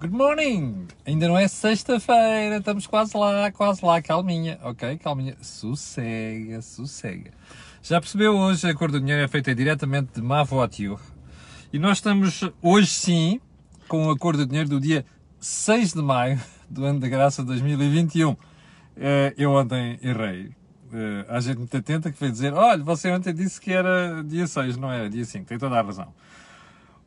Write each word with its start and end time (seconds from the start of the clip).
Good 0.00 0.12
morning! 0.14 0.86
Ainda 1.06 1.28
não 1.28 1.38
é 1.38 1.48
sexta-feira, 1.48 2.58
estamos 2.58 2.86
quase 2.86 3.16
lá, 3.16 3.50
quase 3.52 3.84
lá, 3.84 4.02
calminha, 4.02 4.58
ok? 4.62 4.98
Calminha, 4.98 5.36
sossega, 5.40 6.60
sossega. 6.60 7.30
Já 7.82 8.00
percebeu 8.00 8.36
hoje 8.36 8.68
a 8.68 8.74
cor 8.74 8.90
do 8.90 9.00
dinheiro 9.00 9.22
é 9.22 9.28
feita 9.28 9.54
diretamente 9.54 10.12
de 10.14 10.22
ma 10.22 10.42
voiture. 10.42 11.00
E 11.72 11.78
nós 11.78 11.98
estamos 11.98 12.42
hoje 12.60 12.88
sim 12.88 13.40
com 13.88 14.10
a 14.10 14.18
cor 14.18 14.36
do 14.36 14.44
dinheiro 14.46 14.68
do 14.68 14.80
dia 14.80 15.06
6 15.40 15.94
de 15.94 16.02
maio 16.02 16.40
do 16.68 16.84
ano 16.84 17.00
da 17.00 17.08
graça 17.08 17.42
2021. 17.42 18.36
Eh, 18.96 19.34
Eu 19.38 19.52
ontem 19.52 19.98
errei. 20.02 20.50
Eh, 20.92 21.24
Há 21.28 21.40
gente 21.40 21.58
muito 21.58 21.76
atenta 21.76 22.10
que 22.10 22.18
veio 22.20 22.32
dizer: 22.32 22.52
olha, 22.52 22.82
você 22.82 23.10
ontem 23.10 23.32
disse 23.32 23.60
que 23.60 23.72
era 23.72 24.22
dia 24.24 24.46
6, 24.46 24.76
não 24.76 24.92
era 24.92 25.08
dia 25.08 25.24
5, 25.24 25.46
tem 25.46 25.58
toda 25.58 25.78
a 25.78 25.82
razão. 25.82 26.12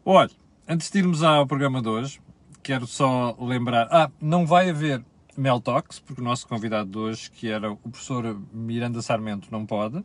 Olha, 0.04 0.32
antes 0.68 0.90
de 0.90 0.98
irmos 1.00 1.22
ao 1.24 1.46
programa 1.48 1.82
de 1.82 1.90
hoje, 1.90 2.20
quero 2.64 2.86
só 2.88 3.36
lembrar. 3.40 3.88
Ah, 3.92 4.12
não 4.20 4.46
vai 4.46 4.70
haver 4.70 5.04
Mel 5.38 5.62
Talks, 5.62 6.00
porque 6.00 6.22
o 6.22 6.24
nosso 6.24 6.48
convidado 6.48 6.90
de 6.90 6.98
hoje, 6.98 7.30
que 7.32 7.50
era 7.50 7.72
o 7.72 7.78
professor 7.78 8.40
Miranda 8.52 9.02
Sarmento, 9.02 9.48
não 9.52 9.66
pode, 9.66 10.04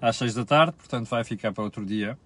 às 0.00 0.16
6 0.16 0.34
da 0.34 0.44
tarde, 0.44 0.72
portanto 0.76 1.08
vai 1.08 1.24
ficar 1.24 1.52
para 1.52 1.64
outro 1.64 1.84
dia. 1.84 2.18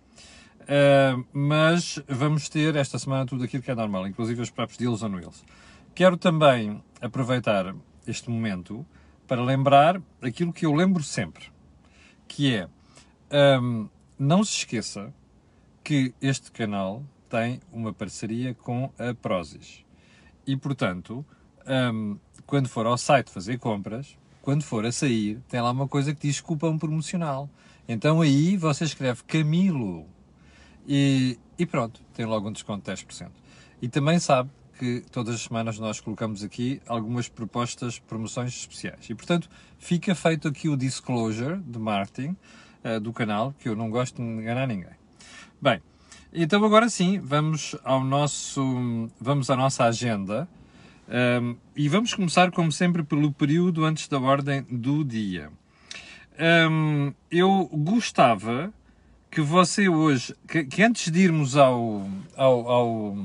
Uh, 0.63 1.25
mas 1.33 1.99
vamos 2.09 2.49
ter 2.49 2.77
esta 2.77 2.99
semana 2.99 3.27
tudo 3.27 3.45
aquilo 3.45 3.63
que 3.63 3.71
é 3.71 3.75
normal, 3.75 4.07
inclusive 4.07 4.41
os 4.41 4.51
próprios 4.51 4.79
deals 4.79 5.03
on 5.03 5.15
wheels. 5.15 5.45
Quero 5.95 6.17
também 6.17 6.83
aproveitar 7.01 7.75
este 8.07 8.31
momento 8.31 8.87
para 9.27 9.43
lembrar 9.43 10.01
aquilo 10.23 10.53
que 10.53 10.67
eu 10.67 10.73
lembro 10.73 11.03
sempre, 11.03 11.45
que 12.29 12.55
é 12.55 12.69
um, 13.61 13.89
não 14.19 14.45
se 14.45 14.59
esqueça 14.59 15.13
que 15.83 16.15
este 16.21 16.51
canal 16.53 17.03
tem 17.31 17.61
uma 17.73 17.93
parceria 17.93 18.53
com 18.53 18.93
a 18.99 19.15
Prozis. 19.15 19.85
E, 20.47 20.57
portanto, 20.57 21.25
um, 21.67 22.19
quando 22.45 22.69
for 22.69 22.85
ao 22.85 22.99
site 22.99 23.31
fazer 23.31 23.59
compras, 23.59 24.19
quando 24.43 24.63
for 24.65 24.85
a 24.85 24.91
sair, 24.91 25.41
tem 25.49 25.61
lá 25.61 25.71
uma 25.71 25.87
coisa 25.87 26.13
que 26.13 26.27
diz 26.27 26.41
cupom 26.41 26.77
promocional. 26.77 27.49
Então 27.89 28.21
aí 28.21 28.57
você 28.57 28.85
escreve 28.85 29.23
Camilo 29.25 30.07
e, 30.87 31.39
e 31.59 31.67
pronto, 31.67 32.01
tem 32.15 32.27
logo 32.27 32.49
um 32.49 32.53
desconto 32.53 32.85
de 32.85 33.05
10%. 33.05 33.31
E 33.81 33.89
também 33.89 34.19
sabe 34.19 34.51
que 34.79 35.05
todas 35.13 35.35
as 35.35 35.43
semanas 35.43 35.79
nós 35.79 36.01
colocamos 36.01 36.43
aqui 36.43 36.81
algumas 36.87 37.29
propostas, 37.29 37.99
promoções 37.99 38.55
especiais. 38.55 39.09
E 39.09 39.15
portanto, 39.15 39.49
fica 39.79 40.15
feito 40.15 40.49
aqui 40.49 40.69
o 40.69 40.77
disclosure 40.77 41.59
de 41.61 41.79
marketing 41.79 42.37
uh, 42.85 42.99
do 42.99 43.13
canal, 43.13 43.55
que 43.59 43.69
eu 43.69 43.77
não 43.77 43.91
gosto 43.91 44.17
de 44.17 44.23
enganar 44.23 44.67
ninguém. 44.67 44.99
Bem, 45.61 45.83
então 46.33 46.65
agora 46.65 46.89
sim, 46.89 47.19
vamos 47.19 47.77
ao 47.85 48.05
nosso, 48.05 49.09
vamos 49.21 49.51
à 49.51 49.57
nossa 49.57 49.85
agenda. 49.85 50.49
Um, 51.11 51.57
e 51.75 51.89
vamos 51.89 52.15
começar, 52.15 52.53
como 52.53 52.71
sempre, 52.71 53.03
pelo 53.03 53.33
período 53.33 53.85
antes 53.85 54.07
da 54.07 54.21
ordem 54.21 54.63
do 54.71 55.05
dia. 55.05 55.51
Um, 56.71 57.13
eu 57.31 57.69
gostava 57.73 58.73
que 59.29 59.41
você 59.41 59.89
hoje, 59.89 60.35
que, 60.47 60.65
que 60.65 60.83
antes 60.83 61.11
de 61.11 61.21
irmos 61.21 61.57
ao, 61.57 62.09
ao, 62.37 62.69
ao, 62.69 63.17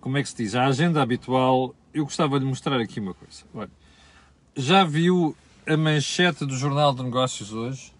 como 0.00 0.16
é 0.16 0.22
que 0.22 0.28
se 0.28 0.36
diz, 0.36 0.54
à 0.54 0.66
agenda 0.66 1.02
habitual, 1.02 1.74
eu 1.92 2.04
gostava 2.04 2.38
de 2.38 2.46
mostrar 2.46 2.80
aqui 2.80 3.00
uma 3.00 3.14
coisa. 3.14 3.42
Olha, 3.52 3.70
já 4.56 4.84
viu 4.84 5.36
a 5.66 5.76
manchete 5.76 6.46
do 6.46 6.56
Jornal 6.56 6.94
de 6.94 7.02
Negócios 7.02 7.52
hoje? 7.52 7.92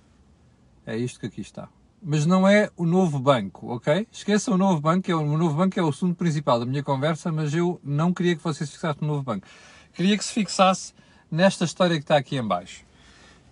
É 0.87 0.97
isto 0.97 1.19
que 1.19 1.27
aqui 1.27 1.41
está. 1.41 1.69
Mas 2.01 2.25
não 2.25 2.47
é 2.47 2.71
o 2.77 2.87
novo 2.87 3.19
banco, 3.19 3.75
ok? 3.75 4.07
Esqueça 4.13 4.53
o 4.53 4.57
novo 4.57 4.81
banco, 4.81 5.11
é 5.11 5.15
o, 5.15 5.21
o 5.21 5.37
novo 5.37 5.57
banco 5.57 5.79
é 5.79 5.83
o 5.83 5.89
assunto 5.89 6.15
principal 6.15 6.61
da 6.61 6.67
minha 6.67 6.83
conversa, 6.83 7.33
mas 7.33 7.53
eu 7.53 7.81
não 7.83 8.15
queria 8.15 8.37
que 8.37 8.43
você 8.43 8.65
se 8.65 8.73
fixasse 8.73 9.01
no 9.01 9.09
novo 9.09 9.23
banco. 9.23 9.47
Queria 9.93 10.17
que 10.17 10.25
se 10.25 10.33
fixasse 10.33 10.95
nesta 11.31 11.65
história 11.65 11.97
que 11.97 12.05
está 12.05 12.17
aqui 12.17 12.37
em 12.37 12.47
baixo, 12.47 12.85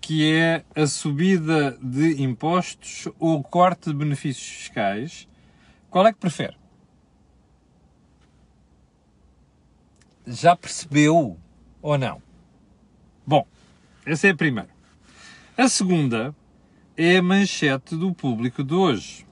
que 0.00 0.32
é 0.32 0.64
a 0.74 0.86
subida 0.86 1.76
de 1.82 2.22
impostos 2.22 3.08
ou 3.18 3.42
corte 3.42 3.90
de 3.90 3.96
benefícios 3.96 4.46
fiscais. 4.46 5.28
Qual 5.90 6.06
é 6.06 6.12
que 6.12 6.18
prefere? 6.18 6.56
Já 10.24 10.54
percebeu 10.54 11.36
ou 11.82 11.98
não? 11.98 12.22
Bom, 13.26 13.46
essa 14.04 14.28
é 14.28 14.30
a 14.30 14.36
primeira. 14.36 14.70
A 15.56 15.68
segunda 15.68 16.34
é 16.96 17.18
a 17.18 17.22
manchete 17.22 17.94
do 17.94 18.14
público 18.14 18.64
de 18.64 18.74
hoje. 18.74 19.26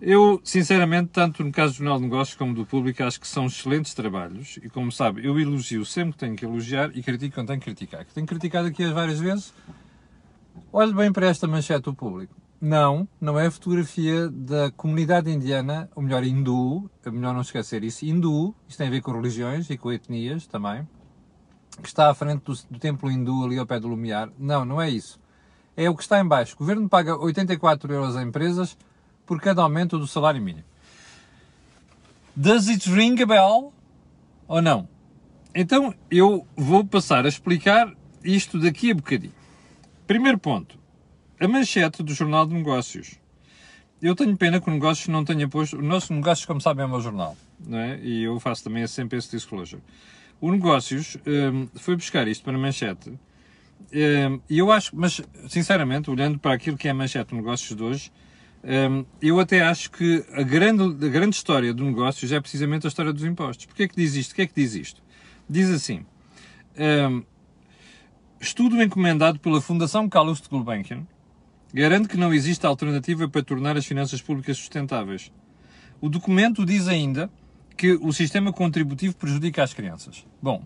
Eu, 0.00 0.40
sinceramente, 0.44 1.10
tanto 1.12 1.44
no 1.44 1.52
caso 1.52 1.74
do 1.74 1.76
Jornal 1.78 1.98
de 1.98 2.04
Negócios 2.04 2.36
como 2.36 2.54
do 2.54 2.64
público, 2.64 3.02
acho 3.02 3.20
que 3.20 3.26
são 3.26 3.46
excelentes 3.46 3.92
trabalhos 3.92 4.58
e, 4.62 4.68
como 4.68 4.90
sabe, 4.90 5.26
eu 5.26 5.38
elogio 5.38 5.84
sempre 5.84 6.12
que 6.12 6.18
tenho 6.18 6.36
que 6.36 6.44
elogiar 6.44 6.96
e 6.96 7.02
critico 7.02 7.34
quando 7.34 7.48
tenho 7.48 7.58
que 7.58 7.66
criticar. 7.66 8.04
Que 8.04 8.14
tenho 8.14 8.26
criticado 8.26 8.68
aqui 8.68 8.86
várias 8.86 9.18
vezes. 9.18 9.52
Olhe 10.72 10.94
bem 10.94 11.12
para 11.12 11.26
esta 11.26 11.46
manchete 11.46 11.82
do 11.82 11.94
público. 11.94 12.34
Não, 12.60 13.08
não 13.20 13.38
é 13.38 13.46
a 13.46 13.50
fotografia 13.50 14.28
da 14.28 14.70
comunidade 14.70 15.30
indiana, 15.30 15.90
ou 15.94 16.02
melhor, 16.02 16.22
hindu, 16.24 16.90
é 17.04 17.10
melhor 17.10 17.34
não 17.34 17.40
esquecer 17.40 17.82
isso, 17.82 18.04
hindu, 18.04 18.54
isto 18.68 18.78
tem 18.78 18.86
a 18.86 18.90
ver 18.90 19.00
com 19.00 19.12
religiões 19.12 19.70
e 19.70 19.78
com 19.78 19.90
etnias 19.90 20.46
também, 20.46 20.86
que 21.80 21.88
está 21.88 22.10
à 22.10 22.14
frente 22.14 22.42
do, 22.44 22.52
do 22.70 22.78
templo 22.78 23.10
hindu 23.10 23.44
ali 23.44 23.58
ao 23.58 23.66
pé 23.66 23.80
do 23.80 23.88
Lumiar. 23.88 24.30
Não, 24.38 24.64
não 24.64 24.80
é 24.80 24.90
isso 24.90 25.18
é 25.80 25.88
o 25.88 25.96
que 25.96 26.02
está 26.02 26.20
em 26.20 26.26
baixo. 26.26 26.54
O 26.54 26.58
governo 26.58 26.86
paga 26.90 27.16
84 27.16 27.90
euros 27.90 28.14
a 28.14 28.22
empresas 28.22 28.76
por 29.24 29.40
cada 29.40 29.62
aumento 29.62 29.98
do 29.98 30.06
salário 30.06 30.40
mínimo. 30.42 30.66
Does 32.36 32.68
it 32.68 32.88
ring 32.90 33.20
a 33.22 33.26
bell 33.26 33.72
ou 34.46 34.60
não? 34.60 34.86
Então 35.54 35.94
eu 36.10 36.46
vou 36.54 36.84
passar 36.84 37.24
a 37.24 37.28
explicar 37.30 37.90
isto 38.22 38.58
daqui 38.58 38.90
a 38.90 38.94
bocadinho. 38.94 39.32
Primeiro 40.06 40.38
ponto. 40.38 40.78
A 41.40 41.48
manchete 41.48 42.02
do 42.02 42.12
Jornal 42.12 42.44
de 42.44 42.52
Negócios. 42.52 43.18
Eu 44.02 44.14
tenho 44.14 44.36
pena 44.36 44.60
que 44.60 44.68
o 44.68 44.72
Negócios 44.72 45.08
não 45.08 45.24
tenha 45.24 45.48
posto... 45.48 45.78
O 45.78 45.82
nosso 45.82 46.12
Negócios, 46.12 46.44
como 46.44 46.60
sabem, 46.60 46.82
é 46.82 46.86
o 46.86 46.90
meu 46.90 47.00
jornal. 47.00 47.36
Não 47.58 47.78
é? 47.78 47.98
E 48.00 48.24
eu 48.24 48.38
faço 48.38 48.64
também 48.64 48.86
sempre 48.86 49.18
esse 49.18 49.30
disclosure. 49.30 49.82
O 50.42 50.50
Negócios 50.50 51.16
um, 51.26 51.66
foi 51.78 51.96
buscar 51.96 52.28
isto 52.28 52.44
para 52.44 52.54
a 52.54 52.58
manchete 52.58 53.18
e 53.92 54.58
eu 54.58 54.70
acho, 54.70 54.94
mas 54.94 55.20
sinceramente, 55.48 56.10
olhando 56.10 56.38
para 56.38 56.54
aquilo 56.54 56.76
que 56.76 56.88
é 56.88 56.90
a 56.90 56.94
manchete 56.94 57.30
de 57.30 57.36
negócios 57.36 57.76
de 57.76 57.82
hoje, 57.82 58.12
eu 59.20 59.40
até 59.40 59.62
acho 59.62 59.90
que 59.90 60.24
a 60.32 60.42
grande, 60.42 61.06
a 61.06 61.08
grande 61.08 61.34
história 61.36 61.72
do 61.72 61.84
negócios 61.84 62.30
é 62.30 62.40
precisamente 62.40 62.86
a 62.86 62.88
história 62.88 63.12
dos 63.12 63.24
impostos. 63.24 63.66
Porquê 63.66 63.84
é 63.84 63.88
que 63.88 63.96
diz 63.96 64.14
isto? 64.14 64.32
O 64.32 64.34
que 64.34 64.42
é 64.42 64.46
que 64.46 64.54
diz 64.54 64.74
isto? 64.74 65.02
Diz 65.48 65.70
assim, 65.70 66.04
estudo 68.40 68.82
encomendado 68.82 69.40
pela 69.40 69.60
Fundação 69.60 70.08
Carlos 70.08 70.40
de 70.40 70.48
Gulbenkian 70.48 71.06
garante 71.72 72.08
que 72.08 72.16
não 72.16 72.34
existe 72.34 72.66
alternativa 72.66 73.28
para 73.28 73.42
tornar 73.42 73.76
as 73.76 73.86
finanças 73.86 74.20
públicas 74.20 74.56
sustentáveis. 74.56 75.32
O 76.00 76.08
documento 76.08 76.64
diz 76.64 76.88
ainda 76.88 77.30
que 77.76 77.92
o 77.92 78.12
sistema 78.12 78.52
contributivo 78.52 79.14
prejudica 79.14 79.62
as 79.62 79.72
crianças. 79.72 80.26
Bom, 80.42 80.64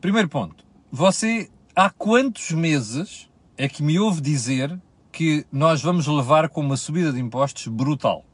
primeiro 0.00 0.28
ponto. 0.28 0.64
Você, 0.92 1.48
há 1.76 1.88
quantos 1.88 2.50
meses 2.50 3.30
é 3.56 3.68
que 3.68 3.80
me 3.80 3.96
ouve 4.00 4.20
dizer 4.20 4.76
que 5.12 5.46
nós 5.52 5.80
vamos 5.80 6.08
levar 6.08 6.48
com 6.48 6.60
uma 6.60 6.76
subida 6.76 7.12
de 7.12 7.20
impostos 7.20 7.68
brutal? 7.68 8.24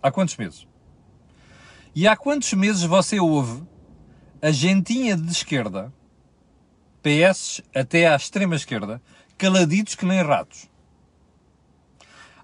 Há 0.00 0.12
quantos 0.12 0.36
meses? 0.36 0.68
E 1.96 2.06
há 2.06 2.16
quantos 2.16 2.52
meses 2.52 2.84
você 2.84 3.18
ouve 3.18 3.64
a 4.40 4.52
gentinha 4.52 5.16
de 5.16 5.28
esquerda, 5.32 5.92
PS 7.02 7.60
até 7.74 8.06
à 8.06 8.14
extrema 8.14 8.54
esquerda, 8.54 9.02
caladitos 9.36 9.96
que 9.96 10.06
nem 10.06 10.22
ratos? 10.22 10.70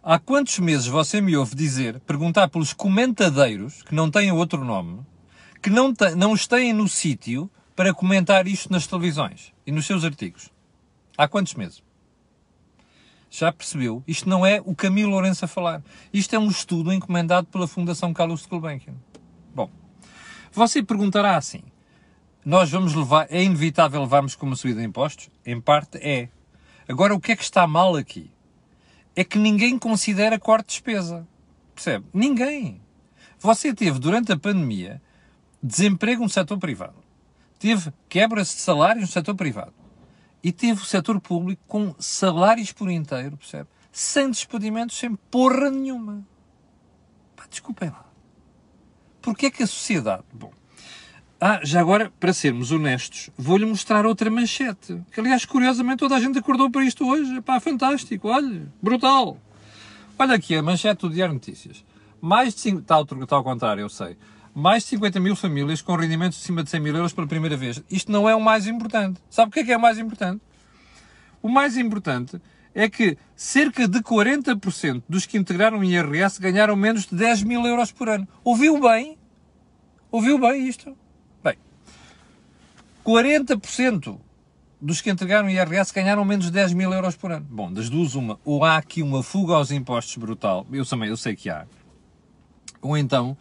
Há 0.02 0.18
quantos 0.18 0.58
meses 0.58 0.88
você 0.88 1.20
me 1.20 1.36
ouve 1.36 1.54
dizer, 1.54 2.00
perguntar 2.00 2.48
pelos 2.48 2.72
comentadeiros, 2.72 3.84
que 3.84 3.94
não 3.94 4.10
têm 4.10 4.32
outro 4.32 4.64
nome, 4.64 5.06
que 5.62 5.70
não, 5.70 5.94
não 6.16 6.34
estão 6.34 6.58
no 6.74 6.88
sítio 6.88 7.48
para 7.76 7.92
comentar 7.92 8.48
isto 8.48 8.72
nas 8.72 8.86
televisões 8.86 9.52
e 9.66 9.70
nos 9.70 9.84
seus 9.84 10.02
artigos. 10.02 10.50
Há 11.16 11.28
quantos 11.28 11.54
meses? 11.54 11.84
Já 13.30 13.52
percebeu? 13.52 14.02
Isto 14.06 14.30
não 14.30 14.46
é 14.46 14.62
o 14.64 14.74
Camilo 14.74 15.10
Lourenço 15.10 15.44
a 15.44 15.48
falar. 15.48 15.82
Isto 16.10 16.34
é 16.34 16.38
um 16.38 16.48
estudo 16.48 16.90
encomendado 16.90 17.46
pela 17.48 17.68
Fundação 17.68 18.14
Carlos 18.14 18.42
de 18.42 18.48
Gulbenkian. 18.48 18.94
Bom, 19.54 19.70
você 20.50 20.82
perguntará 20.82 21.36
assim, 21.36 21.62
nós 22.42 22.70
vamos 22.70 22.94
levar, 22.94 23.26
é 23.28 23.42
inevitável 23.42 24.00
levarmos 24.00 24.34
com 24.34 24.46
uma 24.46 24.56
subida 24.56 24.80
de 24.80 24.86
impostos? 24.86 25.28
Em 25.44 25.60
parte 25.60 25.98
é. 25.98 26.30
Agora, 26.88 27.14
o 27.14 27.20
que 27.20 27.32
é 27.32 27.36
que 27.36 27.42
está 27.42 27.66
mal 27.66 27.94
aqui? 27.94 28.30
É 29.14 29.22
que 29.22 29.38
ninguém 29.38 29.78
considera 29.78 30.38
corte 30.38 30.68
de 30.68 30.72
despesa. 30.72 31.28
Percebe? 31.74 32.06
Ninguém. 32.14 32.80
Você 33.38 33.74
teve, 33.74 33.98
durante 33.98 34.32
a 34.32 34.38
pandemia, 34.38 35.02
desemprego 35.62 36.22
no 36.22 36.30
setor 36.30 36.58
privado 36.58 37.05
teve 37.66 37.92
quebras 38.08 38.46
de 38.48 38.60
salários 38.60 39.00
no 39.02 39.10
setor 39.10 39.34
privado 39.34 39.72
e 40.40 40.52
teve 40.52 40.80
o 40.80 40.84
setor 40.84 41.20
público 41.20 41.60
com 41.66 41.92
salários 41.98 42.70
por 42.70 42.88
inteiro, 42.88 43.36
percebe? 43.36 43.68
Sem 43.90 44.30
despedimentos, 44.30 44.96
sem 44.96 45.16
porra 45.16 45.68
nenhuma. 45.68 46.24
Pá, 47.34 47.44
desculpem 47.50 47.88
lá. 47.88 48.04
Porquê 49.20 49.50
que 49.50 49.64
a 49.64 49.66
sociedade... 49.66 50.22
Bom, 50.32 50.52
ah, 51.40 51.58
já 51.64 51.80
agora, 51.80 52.12
para 52.20 52.32
sermos 52.32 52.70
honestos, 52.70 53.30
vou-lhe 53.36 53.66
mostrar 53.66 54.06
outra 54.06 54.30
manchete. 54.30 55.02
Que, 55.10 55.18
aliás, 55.18 55.44
curiosamente, 55.44 55.98
toda 55.98 56.14
a 56.14 56.20
gente 56.20 56.38
acordou 56.38 56.70
para 56.70 56.84
isto 56.84 57.04
hoje. 57.04 57.40
Pá, 57.40 57.58
fantástico, 57.58 58.28
olha, 58.28 58.72
brutal. 58.80 59.38
Olha 60.16 60.36
aqui 60.36 60.54
a 60.54 60.62
manchete 60.62 61.00
do 61.00 61.10
Diário 61.10 61.34
Notícias. 61.34 61.84
Mais 62.20 62.54
de 62.54 62.60
5... 62.60 62.78
Está, 62.78 63.00
está 63.00 63.34
ao 63.34 63.42
contrário, 63.42 63.80
eu 63.80 63.88
sei. 63.88 64.16
Mais 64.58 64.84
de 64.84 64.88
50 64.88 65.20
mil 65.20 65.36
famílias 65.36 65.82
com 65.82 65.94
rendimentos 65.94 66.38
acima 66.38 66.64
de 66.64 66.70
100 66.70 66.80
mil 66.80 66.96
euros 66.96 67.12
pela 67.12 67.26
primeira 67.26 67.58
vez. 67.58 67.82
Isto 67.90 68.10
não 68.10 68.26
é 68.26 68.34
o 68.34 68.40
mais 68.40 68.66
importante. 68.66 69.20
Sabe 69.28 69.50
o 69.50 69.52
que 69.52 69.60
é 69.60 69.64
que 69.64 69.72
é 69.72 69.76
o 69.76 69.80
mais 69.80 69.98
importante? 69.98 70.40
O 71.42 71.48
mais 71.50 71.76
importante 71.76 72.40
é 72.74 72.88
que 72.88 73.18
cerca 73.34 73.86
de 73.86 74.00
40% 74.00 75.02
dos 75.06 75.26
que 75.26 75.36
integraram 75.36 75.80
o 75.80 75.84
IRS 75.84 76.40
ganharam 76.40 76.74
menos 76.74 77.04
de 77.04 77.14
10 77.14 77.42
mil 77.42 77.66
euros 77.66 77.92
por 77.92 78.08
ano. 78.08 78.26
Ouviu 78.42 78.80
bem? 78.80 79.18
Ouviu 80.10 80.38
bem 80.38 80.66
isto? 80.66 80.96
40% 83.06 84.18
dos 84.80 85.02
que 85.02 85.10
entregaram 85.10 85.50
IRS 85.50 85.92
ganharam 85.92 86.24
menos 86.24 86.46
de 86.46 86.52
10 86.52 86.72
mil 86.72 86.90
euros 86.94 87.14
por 87.14 87.30
ano. 87.30 87.46
Bom, 87.48 87.70
das 87.70 87.90
duas, 87.90 88.14
uma. 88.14 88.40
Ou 88.42 88.64
há 88.64 88.78
aqui 88.78 89.02
uma 89.02 89.22
fuga 89.22 89.54
aos 89.54 89.70
impostos 89.70 90.16
brutal, 90.16 90.66
eu 90.72 90.86
também, 90.86 91.10
eu 91.10 91.16
sei 91.16 91.36
que 91.36 91.50
há. 91.50 91.66
Ou 92.80 92.96
então, 92.96 93.36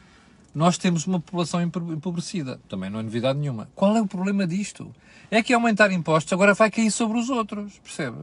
nós 0.55 0.77
temos 0.77 1.05
uma 1.05 1.19
população 1.19 1.61
empobrecida. 1.61 2.61
Também 2.69 2.89
não 2.89 3.01
é 3.01 3.03
novidade 3.03 3.37
nenhuma. 3.37 3.69
Qual 3.75 3.95
é 3.97 4.01
o 4.01 4.07
problema 4.07 4.47
disto? 4.47 4.95
É 5.29 5.43
que 5.43 5.53
aumentar 5.53 5.91
impostos 5.91 6.31
agora 6.31 6.53
vai 6.53 6.71
cair 6.71 6.89
sobre 6.89 7.19
os 7.19 7.29
outros, 7.29 7.77
percebe? 7.79 8.19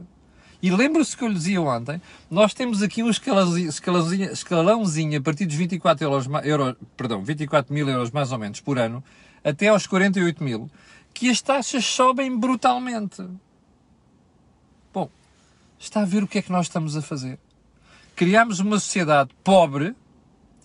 E 0.59 0.71
lembra-se 0.71 1.15
que 1.15 1.23
eu 1.23 1.27
lhe 1.27 1.35
dizia 1.35 1.61
ontem, 1.61 2.01
nós 2.31 2.53
temos 2.53 2.81
aqui 2.81 3.03
um 3.03 3.09
escalãozinho, 3.09 4.31
escalãozinho 4.31 5.19
a 5.19 5.21
partir 5.21 5.45
dos 5.45 5.55
24, 5.55 6.05
euros, 6.05 6.27
euro, 6.43 6.77
perdão, 6.97 7.21
24 7.21 7.71
mil 7.71 7.87
euros 7.87 8.09
mais 8.09 8.31
ou 8.31 8.39
menos 8.39 8.61
por 8.61 8.79
ano, 8.79 9.03
até 9.43 9.67
aos 9.67 9.85
48 9.85 10.43
mil, 10.43 10.71
que 11.13 11.29
as 11.29 11.41
taxas 11.41 11.85
sobem 11.85 12.35
brutalmente. 12.35 13.23
Bom, 14.93 15.09
está 15.77 16.01
a 16.01 16.05
ver 16.05 16.23
o 16.23 16.27
que 16.27 16.39
é 16.39 16.41
que 16.41 16.51
nós 16.51 16.65
estamos 16.65 16.95
a 16.95 17.01
fazer? 17.01 17.37
Criamos 18.15 18.59
uma 18.59 18.79
sociedade 18.79 19.31
pobre, 19.43 19.93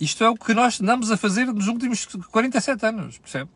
isto 0.01 0.23
é 0.23 0.29
o 0.29 0.35
que 0.35 0.55
nós 0.55 0.81
andamos 0.81 1.11
a 1.11 1.17
fazer 1.17 1.47
nos 1.47 1.67
últimos 1.67 2.07
47 2.07 2.87
anos, 2.87 3.19
percebe? 3.19 3.51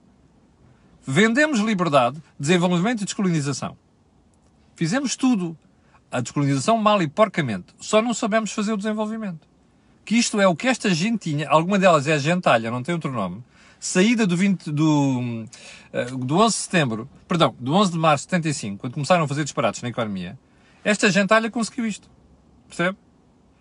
Vendemos 1.06 1.58
liberdade, 1.60 2.22
desenvolvimento 2.38 3.02
e 3.02 3.04
descolonização. 3.04 3.76
Fizemos 4.76 5.16
tudo. 5.16 5.56
A 6.10 6.20
descolonização 6.20 6.76
mal 6.76 7.02
e 7.02 7.08
porcamente. 7.08 7.74
Só 7.80 8.02
não 8.02 8.12
sabemos 8.12 8.52
fazer 8.52 8.72
o 8.72 8.76
desenvolvimento. 8.76 9.48
Que 10.04 10.16
isto 10.16 10.40
é 10.40 10.46
o 10.46 10.54
que 10.54 10.68
esta 10.68 10.92
gentinha, 10.94 11.48
alguma 11.48 11.78
delas 11.78 12.06
é 12.06 12.12
a 12.12 12.18
gentalha, 12.18 12.70
não 12.70 12.82
tem 12.82 12.94
outro 12.94 13.10
nome, 13.10 13.42
saída 13.80 14.26
do, 14.26 14.36
20, 14.36 14.70
do, 14.70 15.44
eh, 15.92 16.04
do 16.04 16.38
11 16.38 16.56
de 16.56 16.62
setembro, 16.62 17.08
perdão, 17.26 17.54
do 17.58 17.72
11 17.74 17.92
de 17.92 17.98
março 17.98 18.24
de 18.26 18.30
75, 18.30 18.78
quando 18.78 18.94
começaram 18.94 19.24
a 19.24 19.28
fazer 19.28 19.44
disparates 19.44 19.80
na 19.80 19.88
economia, 19.88 20.38
esta 20.84 21.10
gentalha 21.10 21.50
conseguiu 21.50 21.86
isto. 21.86 22.08
Percebe? 22.68 22.96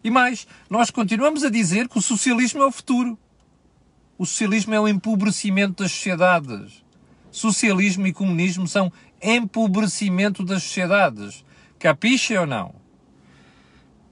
E 0.03 0.09
mais, 0.09 0.47
nós 0.69 0.89
continuamos 0.89 1.43
a 1.43 1.49
dizer 1.49 1.87
que 1.87 1.97
o 1.97 2.01
socialismo 2.01 2.61
é 2.63 2.65
o 2.65 2.71
futuro. 2.71 3.17
O 4.17 4.25
socialismo 4.25 4.73
é 4.73 4.79
o 4.79 4.87
empobrecimento 4.87 5.83
das 5.83 5.91
sociedades. 5.91 6.83
Socialismo 7.31 8.07
e 8.07 8.13
comunismo 8.13 8.67
são 8.67 8.91
empobrecimento 9.21 10.43
das 10.43 10.63
sociedades. 10.63 11.45
Capiche 11.77 12.37
ou 12.37 12.47
não? 12.47 12.73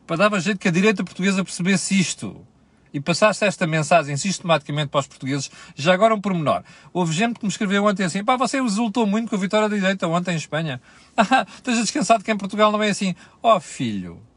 Para 0.06 0.30
dar 0.30 0.40
jeito 0.40 0.60
que 0.60 0.68
a 0.68 0.72
direita 0.72 1.04
portuguesa 1.04 1.44
percebesse 1.44 2.00
isto 2.00 2.46
e 2.92 3.00
passaste 3.00 3.46
esta 3.46 3.68
mensagem 3.68 4.18
sistematicamente 4.18 4.90
para 4.90 5.02
os 5.02 5.08
portugueses, 5.08 5.52
já 5.76 5.94
agora 5.94 6.16
um 6.16 6.22
pormenor. 6.22 6.64
Houve 6.92 7.14
gente 7.14 7.40
que 7.40 7.46
me 7.46 7.52
escreveu 7.52 7.86
ontem 7.86 8.04
assim, 8.04 8.24
pá, 8.24 8.36
você 8.36 8.60
exultou 8.60 9.06
muito 9.06 9.30
com 9.30 9.36
a 9.36 9.40
vitória 9.40 9.70
da 9.70 9.76
direita 9.76 10.08
ontem 10.08 10.34
em 10.34 10.38
Espanha. 10.38 10.82
Ah, 11.16 11.46
esteja 11.56 11.82
descansado 11.82 12.24
que 12.24 12.32
em 12.32 12.38
Portugal 12.38 12.72
não 12.72 12.82
é 12.82 12.90
assim. 12.90 13.14
Ó 13.44 13.58
oh, 13.58 13.60
filho 13.60 14.29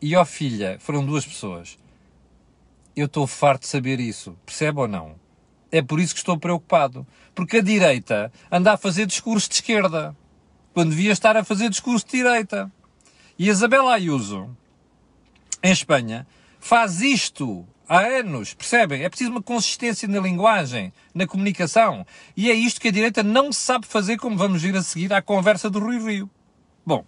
e 0.00 0.16
ó 0.16 0.24
filha, 0.24 0.78
foram 0.80 1.04
duas 1.04 1.26
pessoas. 1.26 1.78
Eu 2.96 3.06
estou 3.06 3.26
farto 3.26 3.62
de 3.62 3.68
saber 3.68 4.00
isso, 4.00 4.36
percebe 4.44 4.80
ou 4.80 4.88
não? 4.88 5.14
É 5.70 5.80
por 5.80 6.00
isso 6.00 6.14
que 6.14 6.20
estou 6.20 6.38
preocupado. 6.38 7.06
Porque 7.34 7.58
a 7.58 7.62
direita 7.62 8.32
anda 8.50 8.72
a 8.72 8.76
fazer 8.76 9.06
discurso 9.06 9.48
de 9.48 9.56
esquerda, 9.56 10.16
quando 10.72 10.90
devia 10.90 11.12
estar 11.12 11.36
a 11.36 11.44
fazer 11.44 11.68
discurso 11.68 12.06
de 12.06 12.12
direita. 12.12 12.70
E 13.38 13.48
Isabela 13.48 13.94
Ayuso, 13.94 14.54
em 15.62 15.72
Espanha, 15.72 16.26
faz 16.58 17.00
isto 17.00 17.66
há 17.88 18.00
anos, 18.00 18.54
percebem? 18.54 19.02
É 19.02 19.08
preciso 19.08 19.30
uma 19.30 19.42
consistência 19.42 20.06
na 20.08 20.20
linguagem, 20.20 20.92
na 21.14 21.26
comunicação. 21.26 22.06
E 22.36 22.50
é 22.50 22.54
isto 22.54 22.80
que 22.80 22.88
a 22.88 22.92
direita 22.92 23.22
não 23.22 23.52
sabe 23.52 23.86
fazer, 23.86 24.16
como 24.16 24.36
vamos 24.36 24.62
vir 24.62 24.76
a 24.76 24.82
seguir 24.82 25.12
à 25.12 25.22
conversa 25.22 25.70
do 25.70 25.78
Rui 25.78 25.98
Rio. 25.98 26.30
Bom, 26.84 27.04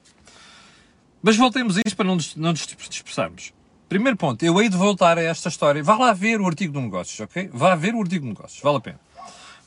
mas 1.23 1.37
voltemos 1.37 1.79
a 1.79 1.83
isto 1.87 1.97
para 1.97 2.07
não 2.07 2.17
nos, 2.17 2.35
não 2.37 2.51
nos 2.51 2.67
dispersarmos. 2.67 3.53
Primeiro 3.89 4.17
ponto, 4.17 4.43
eu 4.45 4.61
hei 4.61 4.69
de 4.69 4.77
voltar 4.77 5.19
a 5.19 5.23
esta 5.23 5.49
história. 5.49 5.83
Vá 5.83 5.97
lá 5.97 6.13
ver 6.13 6.41
o 6.41 6.47
artigo 6.47 6.73
do 6.73 6.81
negócios, 6.81 7.21
ok? 7.21 7.51
Vá 7.53 7.75
ver 7.75 7.95
o 7.95 8.01
artigo 8.01 8.25
do 8.25 8.29
negócios, 8.29 8.63
vale 8.63 8.79
a 8.79 8.81
pena. 8.81 9.01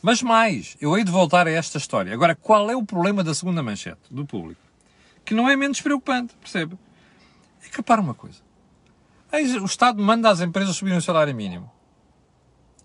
Mas 0.02 0.22
mais, 0.22 0.76
eu 0.82 0.98
hei 0.98 1.04
de 1.04 1.12
voltar 1.12 1.48
a 1.48 1.52
esta 1.52 1.78
história. 1.78 2.14
Agora, 2.14 2.36
qual 2.36 2.70
é 2.70 2.76
o 2.76 2.84
problema 2.84 3.24
da 3.24 3.34
segunda 3.34 3.64
manchete 3.64 4.02
do 4.12 4.26
público? 4.26 4.62
Que 5.24 5.34
não 5.34 5.50
é 5.50 5.56
menos 5.56 5.82
preocupante, 5.82 6.36
percebe? 6.42 6.78
É 7.66 7.70
que 7.70 7.78
repara 7.78 8.02
uma 8.02 8.14
coisa 8.14 8.46
o 9.62 9.66
Estado 9.66 10.02
manda 10.02 10.30
às 10.30 10.40
empresas 10.40 10.76
subirem 10.76 10.98
o 10.98 11.02
salário 11.02 11.36
mínimo. 11.36 11.70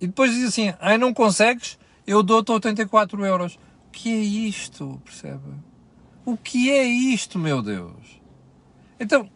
E 0.00 0.06
depois 0.06 0.32
diz 0.32 0.48
assim, 0.48 0.74
ai 0.80 0.96
não 0.96 1.12
consegues, 1.12 1.78
eu 2.06 2.22
dou-te 2.22 2.50
84 2.50 3.24
euros. 3.24 3.58
O 3.88 3.90
que 3.92 4.12
é 4.12 4.18
isto, 4.18 5.00
percebe? 5.04 5.52
O 6.24 6.36
que 6.36 6.70
é 6.70 6.84
isto, 6.84 7.38
meu 7.38 7.62
Deus? 7.62 8.19
Então, 9.00 9.30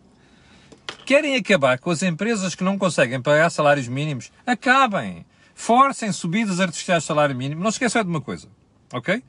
querem 1.07 1.35
acabar 1.37 1.79
com 1.79 1.91
as 1.91 2.03
empresas 2.03 2.55
que 2.55 2.63
não 2.63 2.77
conseguem 2.77 3.23
pagar 3.23 3.49
salários 3.49 3.89
mínimos? 3.89 4.31
Acabem! 4.47 5.25
Forcem 5.55 6.13
subidas 6.13 6.61
artificiais 6.61 7.03
de 7.03 7.07
salário 7.07 7.35
mínimo. 7.35 7.63
Não 7.63 7.71
esqueçam 7.71 8.03
de 8.03 8.11
uma 8.11 8.21
coisa, 8.21 8.47
ok? 8.93 9.23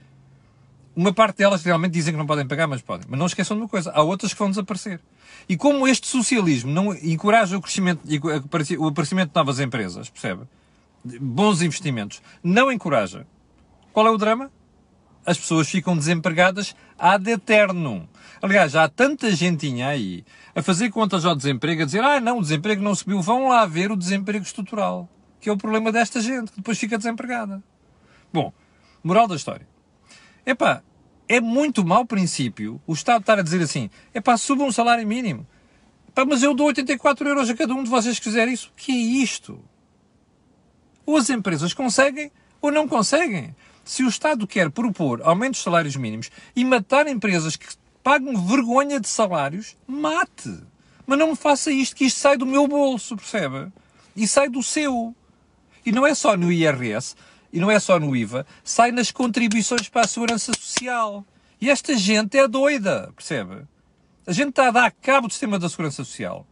Uma 0.94 1.14
parte 1.14 1.38
delas 1.38 1.64
realmente 1.64 1.94
dizem 1.94 2.14
que 2.14 2.18
não 2.18 2.26
podem 2.26 2.48
pagar, 2.48 2.68
mas 2.68 2.82
podem. 2.82 3.06
Mas 3.10 3.20
não 3.20 3.28
esqueçam 3.28 3.56
de 3.56 3.64
uma 3.64 3.70
coisa, 3.70 3.92
há 3.92 4.02
outras 4.02 4.34
que 4.34 4.40
vão 4.40 4.50
desaparecer. 4.50 5.00
E 5.48 5.56
como 5.56 5.88
este 5.88 6.08
socialismo 6.08 6.72
não 6.72 6.94
encoraja 6.94 7.58
o 7.58 7.62
crescimento 7.62 8.02
o 8.80 8.88
aparecimento 8.88 9.30
de 9.30 9.36
novas 9.36 9.60
empresas, 9.60 10.10
percebe? 10.10 10.44
Bons 11.04 11.62
investimentos, 11.62 12.22
não 12.44 12.72
encoraja. 12.72 13.28
Qual 13.94 14.08
é 14.08 14.10
o 14.10 14.18
drama? 14.18 14.52
As 15.26 15.38
pessoas 15.38 15.70
ficam 15.70 15.96
desempregadas 15.96 16.76
ad 16.98 17.30
eterno. 17.30 18.10
Aliás, 18.46 18.76
há 18.76 18.88
tanta 18.88 19.32
gentinha 19.32 19.88
aí 19.88 20.24
a 20.54 20.62
fazer 20.62 20.92
contas 20.92 21.26
ao 21.26 21.36
desemprego, 21.36 21.82
a 21.82 21.86
dizer, 21.86 22.04
ah, 22.04 22.22
não, 22.22 22.38
o 22.38 22.42
desemprego 22.44 22.80
não 22.80 22.94
subiu, 22.94 23.20
vão 23.20 23.48
lá 23.48 23.66
ver 23.66 23.92
o 23.92 23.98
desemprego 23.98 24.46
estrutural. 24.46 25.10
Que 25.42 25.50
é 25.50 25.52
o 25.52 25.58
problema 25.58 25.92
desta 25.92 26.22
gente, 26.22 26.52
que 26.52 26.58
depois 26.58 26.78
fica 26.78 26.96
desempregada. 26.96 27.64
Bom, 28.32 28.54
moral 29.04 29.28
da 29.28 29.36
história. 29.36 29.68
Epá, 30.46 30.84
é 31.28 31.42
muito 31.42 31.84
mau 31.84 32.06
princípio 32.06 32.80
o 32.86 32.94
Estado 32.94 33.22
estar 33.22 33.40
a 33.40 33.42
dizer 33.42 33.64
assim, 33.64 33.90
é 34.14 34.22
pá, 34.22 34.38
subam 34.38 34.68
um 34.68 34.72
salário 34.72 35.08
mínimo. 35.08 35.48
Pá, 36.14 36.24
mas 36.24 36.44
eu 36.44 36.54
dou 36.54 36.68
84 36.68 37.28
euros 37.28 37.50
a 37.50 37.56
cada 37.56 37.74
um 37.74 37.84
de 37.84 37.90
vocês 37.90 38.20
que 38.20 38.26
fizer 38.26 38.48
isso. 38.48 38.72
Que 38.78 38.92
é 38.92 39.24
isto? 39.24 39.60
Ou 41.04 41.18
as 41.18 41.32
empresas 41.32 41.74
conseguem 41.74 42.32
ou 42.62 42.72
não 42.72 42.88
conseguem. 42.88 43.56
Se 43.84 44.04
o 44.04 44.08
Estado 44.08 44.46
quer 44.46 44.70
propor 44.70 45.24
aumentos 45.24 45.62
de 45.62 45.64
salários 45.64 45.96
mínimos 45.96 46.30
e 46.56 46.64
matar 46.64 47.08
empresas 47.08 47.56
que 47.56 47.66
pagam 48.06 48.40
vergonha 48.46 49.00
de 49.00 49.08
salários, 49.08 49.76
mate. 49.88 50.62
Mas 51.08 51.18
não 51.18 51.32
me 51.32 51.36
faça 51.36 51.72
isto, 51.72 51.96
que 51.96 52.06
isto 52.06 52.20
sai 52.20 52.38
do 52.38 52.46
meu 52.46 52.68
bolso, 52.68 53.16
percebe? 53.16 53.72
E 54.16 54.28
sai 54.28 54.48
do 54.48 54.62
seu. 54.62 55.16
E 55.84 55.92
não 55.92 56.06
é 56.06 56.14
só 56.14 56.38
no 56.38 56.52
IRS 56.52 57.16
e 57.52 57.60
não 57.60 57.72
é 57.72 57.80
só 57.80 58.00
no 58.00 58.16
IVA, 58.16 58.46
sai 58.64 58.92
nas 58.92 59.10
contribuições 59.10 59.90
para 59.90 60.02
a 60.02 60.08
segurança 60.08 60.54
social. 60.54 61.26
E 61.60 61.68
esta 61.68 61.98
gente 61.98 62.38
é 62.38 62.48
doida, 62.48 63.12
percebe? 63.16 63.64
A 64.28 64.32
gente 64.32 64.50
está 64.50 64.68
a 64.68 64.72
dar 64.72 64.92
cabo 64.92 65.28
do 65.28 65.32
sistema 65.32 65.58
da 65.58 65.68
segurança 65.68 66.04
social. 66.04 66.46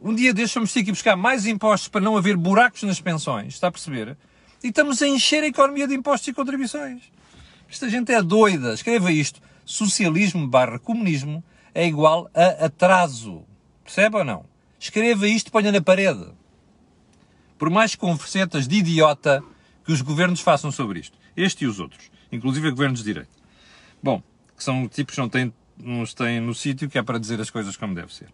Um 0.00 0.14
dia 0.14 0.32
deixamos 0.32 0.72
ter 0.72 0.84
que 0.84 0.92
buscar 0.92 1.16
mais 1.16 1.44
impostos 1.44 1.88
para 1.88 2.02
não 2.02 2.16
haver 2.16 2.36
buracos 2.36 2.84
nas 2.84 3.00
pensões, 3.00 3.54
está 3.54 3.66
a 3.66 3.72
perceber? 3.72 4.16
E 4.62 4.68
estamos 4.68 5.02
a 5.02 5.08
encher 5.08 5.42
a 5.42 5.48
economia 5.48 5.88
de 5.88 5.94
impostos 5.94 6.28
e 6.28 6.32
contribuições. 6.32 7.02
Esta 7.68 7.88
gente 7.88 8.12
é 8.12 8.22
doida. 8.22 8.74
Escreva 8.74 9.10
isto. 9.10 9.40
Socialismo 9.64 10.46
barra 10.46 10.78
comunismo 10.78 11.42
é 11.74 11.86
igual 11.86 12.30
a 12.34 12.66
atraso. 12.66 13.44
Percebe 13.82 14.16
ou 14.16 14.24
não? 14.24 14.44
Escreva 14.78 15.26
isto 15.26 15.50
ponha 15.50 15.72
na 15.72 15.80
parede. 15.80 16.26
Por 17.58 17.70
mais 17.70 17.94
conversetas 17.94 18.68
de 18.68 18.76
idiota 18.76 19.42
que 19.84 19.92
os 19.92 20.02
governos 20.02 20.40
façam 20.40 20.70
sobre 20.70 21.00
isto. 21.00 21.16
Este 21.36 21.64
e 21.64 21.66
os 21.66 21.80
outros, 21.80 22.10
inclusive 22.30 22.70
governos 22.70 23.00
de 23.00 23.06
direito. 23.06 23.30
Bom, 24.02 24.22
que 24.56 24.62
são 24.62 24.86
tipos 24.88 25.14
que 25.14 25.20
não 25.20 25.28
têm, 25.28 25.52
não 25.78 26.04
têm 26.04 26.40
no 26.40 26.54
sítio, 26.54 26.88
que 26.88 26.98
é 26.98 27.02
para 27.02 27.18
dizer 27.18 27.40
as 27.40 27.50
coisas 27.50 27.76
como 27.76 27.94
deve 27.94 28.14
ser. 28.14 28.28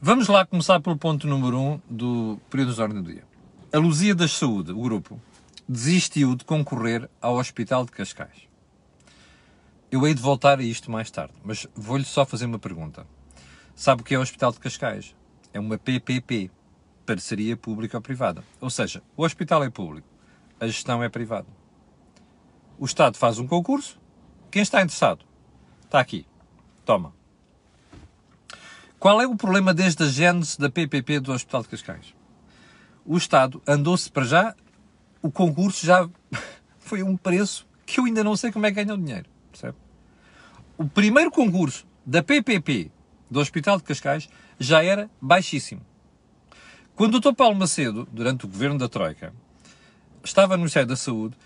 Vamos 0.00 0.28
lá 0.28 0.46
começar 0.46 0.80
pelo 0.80 0.96
ponto 0.96 1.26
número 1.26 1.58
1 1.58 1.72
um 1.72 1.80
do 1.88 2.40
período 2.48 2.74
de 2.74 2.80
ordem 2.80 3.02
do 3.02 3.12
dia. 3.12 3.24
a 3.72 3.78
Luzia 3.78 4.14
da 4.14 4.26
Saúde, 4.26 4.72
o 4.72 4.80
grupo, 4.80 5.20
desistiu 5.68 6.34
de 6.34 6.44
concorrer 6.44 7.08
ao 7.20 7.36
Hospital 7.36 7.84
de 7.84 7.92
Cascais. 7.92 8.49
Eu 9.92 10.06
hei 10.06 10.14
de 10.14 10.22
voltar 10.22 10.60
a 10.60 10.62
isto 10.62 10.88
mais 10.88 11.10
tarde, 11.10 11.34
mas 11.42 11.66
vou-lhe 11.74 12.04
só 12.04 12.24
fazer 12.24 12.44
uma 12.44 12.60
pergunta. 12.60 13.04
Sabe 13.74 14.02
o 14.02 14.04
que 14.04 14.14
é 14.14 14.18
o 14.18 14.22
Hospital 14.22 14.52
de 14.52 14.60
Cascais? 14.60 15.16
É 15.52 15.58
uma 15.58 15.76
PPP, 15.76 16.48
parceria 17.04 17.56
pública-privada. 17.56 18.44
Ou 18.60 18.70
seja, 18.70 19.02
o 19.16 19.24
hospital 19.24 19.64
é 19.64 19.68
público, 19.68 20.06
a 20.60 20.66
gestão 20.68 21.02
é 21.02 21.08
privada. 21.08 21.48
O 22.78 22.84
Estado 22.84 23.16
faz 23.16 23.40
um 23.40 23.48
concurso, 23.48 23.98
quem 24.48 24.62
está 24.62 24.80
interessado? 24.80 25.24
Está 25.82 25.98
aqui. 25.98 26.24
Toma. 26.84 27.12
Qual 28.96 29.20
é 29.20 29.26
o 29.26 29.34
problema 29.34 29.74
desde 29.74 30.04
a 30.04 30.06
gênese 30.06 30.56
da 30.56 30.70
PPP 30.70 31.18
do 31.18 31.32
Hospital 31.32 31.62
de 31.62 31.68
Cascais? 31.68 32.14
O 33.04 33.16
Estado 33.16 33.60
andou-se 33.66 34.08
para 34.08 34.24
já, 34.24 34.54
o 35.20 35.32
concurso 35.32 35.84
já 35.84 36.08
foi 36.78 37.02
um 37.02 37.16
preço 37.16 37.66
que 37.84 37.98
eu 37.98 38.04
ainda 38.04 38.22
não 38.22 38.36
sei 38.36 38.52
como 38.52 38.66
é 38.66 38.70
que 38.70 38.84
ganhou 38.84 38.96
dinheiro. 38.96 39.28
Percebe? 39.60 39.78
O 40.78 40.88
primeiro 40.88 41.30
concurso 41.30 41.86
da 42.04 42.22
PPP 42.22 42.90
do 43.30 43.38
Hospital 43.38 43.76
de 43.76 43.84
Cascais 43.84 44.28
já 44.58 44.82
era 44.82 45.10
baixíssimo. 45.20 45.82
Quando 46.96 47.16
o 47.16 47.20
Dr. 47.20 47.34
Paulo 47.34 47.56
Macedo, 47.56 48.08
durante 48.10 48.44
o 48.46 48.48
governo 48.48 48.78
da 48.78 48.88
Troika, 48.88 49.32
estava 50.24 50.54
no 50.54 50.62
Ministério 50.62 50.88
da 50.88 50.96
Saúde, 50.96 51.36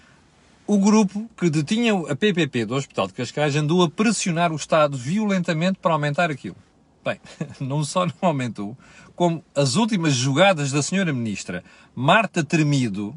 o 0.67 0.79
grupo 0.79 1.29
que 1.37 1.51
detinha 1.51 1.93
a 2.11 2.17
PPP 2.17 2.65
do 2.65 2.75
Hospital 2.75 3.09
de 3.09 3.13
Cascais 3.13 3.55
andou 3.55 3.83
a 3.83 3.91
pressionar 3.91 4.53
o 4.53 4.57
Estado 4.57 4.97
violentamente 4.97 5.79
para 5.79 5.93
aumentar 5.93 6.31
aquilo. 6.31 6.57
Bem, 7.05 7.21
não 7.61 7.85
só 7.85 8.07
não 8.07 8.15
aumentou, 8.23 8.77
como 9.15 9.45
as 9.55 9.77
últimas 9.77 10.15
jogadas 10.15 10.73
da 10.73 10.83
senhora 10.83 11.13
Ministra 11.13 11.63
Marta 11.95 12.43
Tremido 12.43 13.15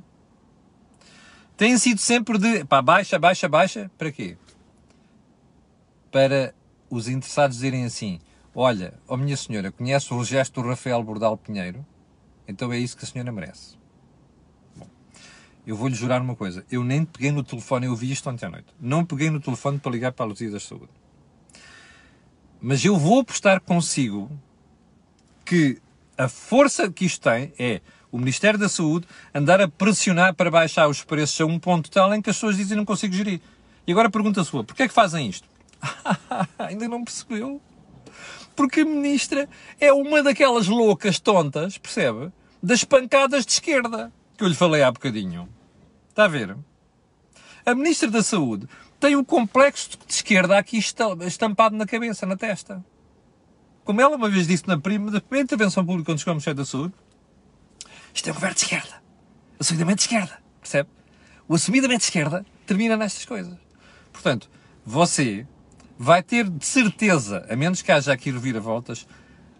têm 1.55 1.77
sido 1.77 1.99
sempre 1.99 2.37
de 2.37 2.65
pá, 2.65 2.81
baixa, 2.81 3.17
baixa, 3.17 3.47
baixa, 3.47 3.89
para 3.97 4.11
quê? 4.11 4.37
Para 6.11 6.53
os 6.89 7.07
interessados 7.07 7.57
dizerem 7.57 7.85
assim, 7.85 8.19
olha, 8.55 8.93
ó 9.07 9.13
oh 9.13 9.17
minha 9.17 9.35
senhora, 9.35 9.71
conhece 9.71 10.13
o 10.13 10.23
gesto 10.23 10.61
do 10.61 10.69
Rafael 10.69 11.03
Bordal 11.03 11.37
Pinheiro? 11.37 11.85
Então 12.47 12.71
é 12.71 12.77
isso 12.77 12.95
que 12.95 13.03
a 13.03 13.07
senhora 13.07 13.31
merece 13.31 13.77
eu 15.67 15.75
vou-lhe 15.75 15.93
jurar 15.93 16.21
uma 16.21 16.33
coisa. 16.33 16.65
Eu 16.71 16.81
nem 16.81 17.03
peguei 17.03 17.29
no 17.29 17.43
telefone, 17.43 17.87
eu 17.87 17.95
vi 17.95 18.09
isto 18.09 18.27
ontem 18.29 18.45
à 18.45 18.49
noite. 18.49 18.67
Não 18.79 19.03
peguei 19.03 19.29
no 19.29 19.41
telefone 19.41 19.77
para 19.77 19.91
ligar 19.91 20.13
para 20.13 20.25
a 20.25 20.29
Luzia 20.29 20.49
da 20.49 20.61
Saúde. 20.61 20.89
Mas 22.61 22.85
eu 22.85 22.95
vou 22.95 23.19
apostar 23.19 23.59
consigo 23.59 24.31
que 25.43 25.77
a 26.17 26.29
força 26.29 26.89
que 26.89 27.03
isto 27.03 27.21
tem 27.21 27.53
é 27.59 27.81
o 28.09 28.17
Ministério 28.17 28.57
da 28.57 28.69
Saúde 28.69 29.05
andar 29.35 29.59
a 29.59 29.67
pressionar 29.67 30.33
para 30.33 30.49
baixar 30.49 30.87
os 30.87 31.03
preços 31.03 31.39
a 31.41 31.45
um 31.45 31.59
ponto 31.59 31.91
tal 31.91 32.13
em 32.15 32.21
que 32.21 32.29
as 32.29 32.37
pessoas 32.37 32.55
dizem 32.55 32.77
não 32.77 32.85
consigo 32.85 33.13
gerir. 33.13 33.41
E 33.85 33.91
agora 33.91 34.09
pergunta 34.09 34.45
sua, 34.45 34.63
porquê 34.63 34.83
é 34.83 34.87
que 34.87 34.93
fazem 34.93 35.27
isto? 35.27 35.49
Ainda 36.59 36.87
não 36.87 37.03
percebeu? 37.03 37.61
Porque 38.55 38.81
a 38.81 38.85
Ministra 38.85 39.47
é 39.79 39.93
uma 39.93 40.23
daquelas 40.23 40.67
loucas 40.67 41.19
tontas, 41.19 41.77
percebe? 41.77 42.31
Das 42.61 42.83
pancadas 42.83 43.45
de 43.45 43.51
esquerda, 43.51 44.11
que 44.37 44.43
eu 44.43 44.47
lhe 44.47 44.55
falei 44.55 44.81
há 44.81 44.91
bocadinho. 44.91 45.47
Está 46.09 46.25
a 46.25 46.27
ver? 46.27 46.57
A 47.65 47.75
Ministra 47.75 48.09
da 48.09 48.23
Saúde 48.23 48.67
tem 48.99 49.15
um 49.15 49.23
complexo 49.23 49.91
de 50.07 50.13
esquerda 50.13 50.57
aqui 50.57 50.77
estampado 50.77 51.75
na 51.75 51.85
cabeça, 51.85 52.25
na 52.25 52.35
testa. 52.35 52.83
Como 53.83 54.01
ela 54.01 54.15
uma 54.15 54.29
vez 54.29 54.47
disse 54.47 54.67
na 54.67 54.79
primeira 54.79 55.21
intervenção 55.39 55.85
pública 55.85 56.11
quando 56.11 56.19
chegou 56.19 56.31
ao 56.31 56.35
Ministério 56.35 56.57
da 56.57 56.65
Saúde, 56.65 56.93
isto 58.13 58.27
é 58.27 58.31
um 58.31 58.35
governo 58.35 58.55
de 58.55 58.61
esquerda. 58.63 59.03
Assumidamente 59.59 59.97
de 59.97 60.03
esquerda. 60.03 60.43
Percebe? 60.59 60.89
O 61.47 61.55
assumidamente 61.55 61.99
de 61.99 62.05
esquerda 62.05 62.45
termina 62.65 62.97
nestas 62.97 63.25
coisas. 63.25 63.55
Portanto, 64.11 64.49
você 64.85 65.45
vai 65.97 66.21
ter 66.21 66.49
de 66.49 66.65
certeza, 66.65 67.45
a 67.49 67.55
menos 67.55 67.81
que 67.81 67.91
haja 67.91 68.13
aqui 68.13 68.31
reviravoltas, 68.31 69.07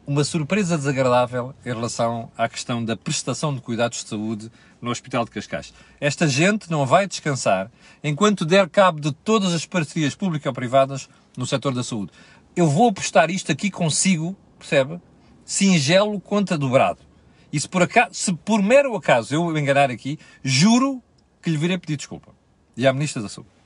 uma 0.05 0.23
surpresa 0.23 0.77
desagradável 0.77 1.53
em 1.65 1.69
relação 1.69 2.31
à 2.37 2.47
questão 2.47 2.83
da 2.83 2.95
prestação 2.95 3.53
de 3.53 3.59
cuidados 3.59 4.03
de 4.03 4.09
saúde 4.09 4.51
no 4.81 4.89
Hospital 4.89 5.25
de 5.25 5.31
Cascais. 5.31 5.73
Esta 5.99 6.27
gente 6.27 6.71
não 6.71 6.85
vai 6.85 7.07
descansar 7.07 7.69
enquanto 8.01 8.45
der 8.45 8.69
cabo 8.69 9.01
de 9.01 9.11
todas 9.11 9.53
as 9.53 9.65
parcerias 9.65 10.15
público-privadas 10.15 11.09
no 11.35 11.45
setor 11.45 11.73
da 11.73 11.83
saúde. 11.83 12.11
Eu 12.55 12.67
vou 12.67 12.89
apostar 12.89 13.29
isto 13.29 13.51
aqui 13.51 13.69
consigo, 13.69 14.35
percebe? 14.57 15.01
Singelo 15.43 16.19
conta 16.21 16.57
dobrado. 16.57 16.99
E 17.51 17.59
se 17.59 17.67
por, 17.67 17.81
acaso, 17.81 18.13
se 18.13 18.33
por 18.33 18.61
mero 18.61 18.95
acaso 18.95 19.35
eu 19.35 19.57
enganar 19.57 19.91
aqui, 19.91 20.17
juro 20.43 21.01
que 21.41 21.49
lhe 21.49 21.57
virei 21.57 21.77
pedir 21.77 21.97
desculpa. 21.97 22.31
E 22.75 22.87
à 22.87 22.93
Ministra 22.93 23.21
da 23.21 23.29
Saúde. 23.29 23.56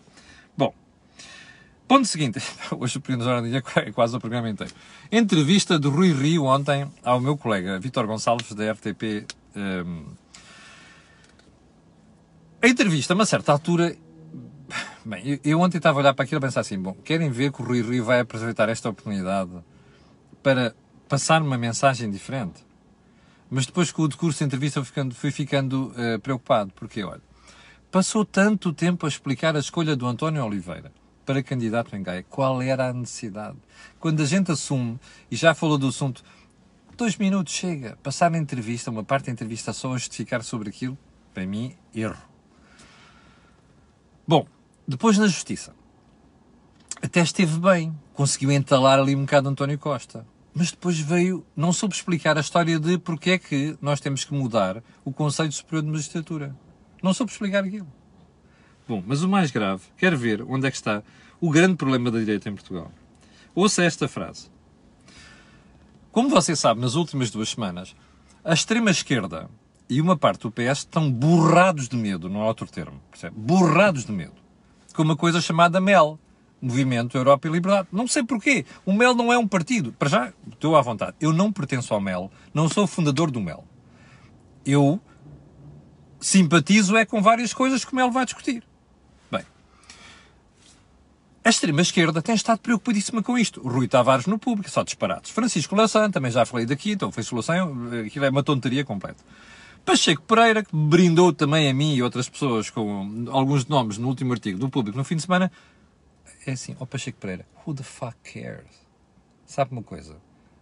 Ponto 1.91 2.07
seguinte, 2.07 2.39
hoje 2.79 2.97
o 2.97 3.01
Pequeno 3.01 3.21
Jornal 3.21 3.61
é 3.75 3.91
quase 3.91 4.15
o 4.15 4.19
programa 4.21 4.49
inteiro. 4.49 4.73
Entrevista 5.11 5.77
do 5.77 5.89
Rui 5.89 6.13
Rio 6.13 6.45
ontem 6.45 6.89
ao 7.03 7.19
meu 7.19 7.35
colega 7.35 7.77
Vitor 7.81 8.07
Gonçalves 8.07 8.53
da 8.53 8.71
RTP. 8.71 9.27
Um... 9.53 10.05
A 12.61 12.67
entrevista, 12.69 13.13
a 13.13 13.15
uma 13.15 13.25
certa 13.25 13.51
altura, 13.51 13.93
bem, 15.03 15.37
eu 15.43 15.59
ontem 15.59 15.79
estava 15.79 15.99
a 15.99 16.01
olhar 16.01 16.13
para 16.13 16.23
aquilo 16.23 16.39
e 16.39 16.43
pensar 16.43 16.61
assim, 16.61 16.79
bom, 16.79 16.93
querem 16.93 17.29
ver 17.29 17.51
que 17.51 17.61
o 17.61 17.65
Rui 17.65 17.81
Rio 17.81 18.05
vai 18.05 18.21
aproveitar 18.21 18.69
esta 18.69 18.87
oportunidade 18.87 19.51
para 20.41 20.73
passar 21.09 21.41
uma 21.41 21.57
mensagem 21.57 22.09
diferente? 22.09 22.65
Mas 23.49 23.65
depois 23.65 23.91
com 23.91 24.03
o 24.03 24.07
decurso 24.07 24.39
da 24.39 24.45
entrevista 24.45 24.79
fui 24.79 24.87
ficando, 24.87 25.13
fui 25.13 25.29
ficando 25.29 25.91
uh, 25.97 26.17
preocupado, 26.21 26.71
porque, 26.73 27.03
olha, 27.03 27.21
passou 27.91 28.23
tanto 28.23 28.71
tempo 28.71 29.05
a 29.05 29.09
explicar 29.09 29.57
a 29.57 29.59
escolha 29.59 29.93
do 29.93 30.07
António 30.07 30.41
Oliveira 30.45 30.89
para 31.25 31.43
candidato 31.43 31.95
em 31.95 32.03
Gaia. 32.03 32.25
Qual 32.29 32.61
era 32.61 32.89
a 32.89 32.93
necessidade? 32.93 33.57
Quando 33.99 34.21
a 34.21 34.25
gente 34.25 34.51
assume, 34.51 34.99
e 35.29 35.35
já 35.35 35.53
falou 35.53 35.77
do 35.77 35.87
assunto, 35.87 36.23
dois 36.97 37.17
minutos 37.17 37.53
chega. 37.53 37.97
Passar 38.03 38.29
na 38.31 38.37
entrevista, 38.37 38.91
uma 38.91 39.03
parte 39.03 39.25
da 39.25 39.31
entrevista 39.31 39.73
só 39.73 39.93
a 39.93 39.97
justificar 39.97 40.43
sobre 40.43 40.69
aquilo, 40.69 40.97
para 41.33 41.45
mim, 41.45 41.75
erro. 41.93 42.17
Bom, 44.27 44.45
depois 44.87 45.17
na 45.17 45.27
Justiça. 45.27 45.73
Até 47.01 47.21
esteve 47.21 47.59
bem. 47.59 47.97
Conseguiu 48.13 48.51
entalar 48.51 48.99
ali 48.99 49.15
um 49.15 49.21
bocado 49.21 49.49
António 49.49 49.79
Costa. 49.79 50.25
Mas 50.53 50.71
depois 50.71 50.99
veio, 50.99 51.45
não 51.55 51.71
soube 51.71 51.95
explicar 51.95 52.37
a 52.37 52.41
história 52.41 52.77
de 52.77 52.97
porque 52.97 53.31
é 53.31 53.37
que 53.37 53.77
nós 53.81 53.99
temos 53.99 54.25
que 54.25 54.33
mudar 54.33 54.83
o 55.03 55.11
Conselho 55.11 55.51
Superior 55.51 55.83
de 55.83 55.89
Magistratura. 55.89 56.55
Não 57.01 57.13
soube 57.13 57.31
explicar 57.31 57.63
aquilo. 57.63 57.87
Bom, 58.87 59.03
mas 59.05 59.23
o 59.23 59.29
mais 59.29 59.51
grave, 59.51 59.83
quero 59.97 60.17
ver 60.17 60.41
onde 60.41 60.67
é 60.67 60.71
que 60.71 60.77
está 60.77 61.03
o 61.39 61.49
grande 61.49 61.75
problema 61.75 62.11
da 62.11 62.19
direita 62.19 62.49
em 62.49 62.53
Portugal. 62.53 62.91
Ouça 63.55 63.83
esta 63.83 64.07
frase. 64.07 64.49
Como 66.11 66.29
você 66.29 66.55
sabe, 66.55 66.81
nas 66.81 66.95
últimas 66.95 67.31
duas 67.31 67.49
semanas, 67.49 67.95
a 68.43 68.53
extrema-esquerda 68.53 69.49
e 69.89 70.01
uma 70.01 70.17
parte 70.17 70.41
do 70.41 70.51
PS 70.51 70.79
estão 70.79 71.11
borrados 71.11 71.87
de 71.87 71.95
medo, 71.95 72.29
não 72.29 72.41
há 72.41 72.47
outro 72.47 72.67
termo, 72.67 73.01
percebe? 73.09 73.35
Borrados 73.37 74.05
de 74.05 74.11
medo. 74.11 74.35
Com 74.93 75.03
uma 75.03 75.15
coisa 75.15 75.39
chamada 75.39 75.79
MEL, 75.79 76.19
Movimento 76.61 77.17
Europa 77.17 77.47
e 77.47 77.51
Liberdade. 77.51 77.87
Não 77.91 78.07
sei 78.07 78.23
porquê. 78.23 78.65
O 78.85 78.93
MEL 78.93 79.15
não 79.15 79.33
é 79.33 79.37
um 79.37 79.47
partido. 79.47 79.91
Para 79.93 80.09
já, 80.09 80.33
estou 80.51 80.75
à 80.75 80.81
vontade. 80.81 81.15
Eu 81.19 81.33
não 81.33 81.51
pertenço 81.51 81.93
ao 81.93 81.99
MEL, 81.99 82.31
não 82.53 82.69
sou 82.69 82.85
fundador 82.85 83.31
do 83.31 83.41
MEL. 83.41 83.65
Eu 84.63 85.01
simpatizo 86.19 86.95
é 86.95 87.03
com 87.03 87.21
várias 87.21 87.51
coisas 87.53 87.83
que 87.83 87.93
o 87.93 87.95
MEL 87.95 88.11
vai 88.11 88.25
discutir. 88.25 88.63
A 91.43 91.49
extrema-esquerda 91.49 92.21
tem 92.21 92.35
estado 92.35 92.59
preocupadíssima 92.59 93.23
com 93.23 93.35
isto. 93.35 93.67
Rui 93.67 93.87
Tavares 93.87 94.27
no 94.27 94.37
público, 94.37 94.69
só 94.69 94.83
disparados. 94.83 95.31
Francisco 95.31 95.75
Louçã, 95.75 96.09
também 96.11 96.29
já 96.29 96.45
falei 96.45 96.67
daqui, 96.67 96.91
então 96.91 97.11
foi 97.11 97.23
solução, 97.23 97.75
aquilo 98.05 98.25
é 98.25 98.29
uma 98.29 98.43
tonteria 98.43 98.85
completa. 98.85 99.23
Pacheco 99.83 100.21
Pereira, 100.21 100.63
que 100.63 100.75
brindou 100.75 101.33
também 101.33 101.67
a 101.67 101.73
mim 101.73 101.95
e 101.95 102.03
outras 102.03 102.29
pessoas 102.29 102.69
com 102.69 103.25
alguns 103.31 103.65
nomes 103.65 103.97
no 103.97 104.07
último 104.07 104.31
artigo 104.33 104.59
do 104.59 104.69
público 104.69 104.95
no 104.95 105.03
fim 105.03 105.15
de 105.15 105.23
semana, 105.23 105.51
é 106.45 106.51
assim, 106.51 106.75
ó 106.79 106.83
oh 106.83 106.85
Pacheco 106.85 107.17
Pereira, 107.17 107.45
who 107.65 107.73
the 107.73 107.81
fuck 107.83 108.15
cares? 108.23 108.87
Sabe 109.43 109.71
uma 109.71 109.81
coisa? 109.81 110.17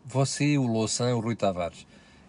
Você, 0.06 0.58
o 0.58 0.66
Louçã, 0.66 1.14
o 1.14 1.20
Rui 1.20 1.36
Tavares, 1.36 1.86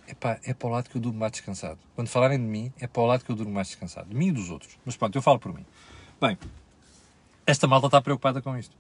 epá, 0.09 0.41
é 0.45 0.53
para 0.53 0.69
o 0.69 0.71
lado 0.73 0.91
que 0.91 0.97
eu 0.97 1.01
durmo 1.01 1.21
mais 1.21 1.31
descansado. 1.33 1.79
Quando 1.95 2.09
falarem 2.09 2.39
de 2.39 2.45
mim, 2.45 2.73
é 2.81 2.89
para 2.89 3.03
o 3.03 3.07
lado 3.07 3.25
que 3.25 3.31
eu 3.31 3.37
durmo 3.37 3.53
mais 3.53 3.69
descansado. 3.69 4.09
De 4.09 4.17
mim 4.17 4.29
e 4.29 4.33
dos 4.33 4.51
outros. 4.51 4.77
Mas 4.85 4.97
pronto, 4.97 5.17
eu 5.17 5.23
falo 5.23 5.39
por 5.39 5.55
mim. 5.55 5.65
Bem, 6.21 6.37
esta 7.51 7.67
malta 7.67 7.87
está 7.87 8.01
preocupada 8.01 8.41
com 8.41 8.57
isto. 8.57 8.77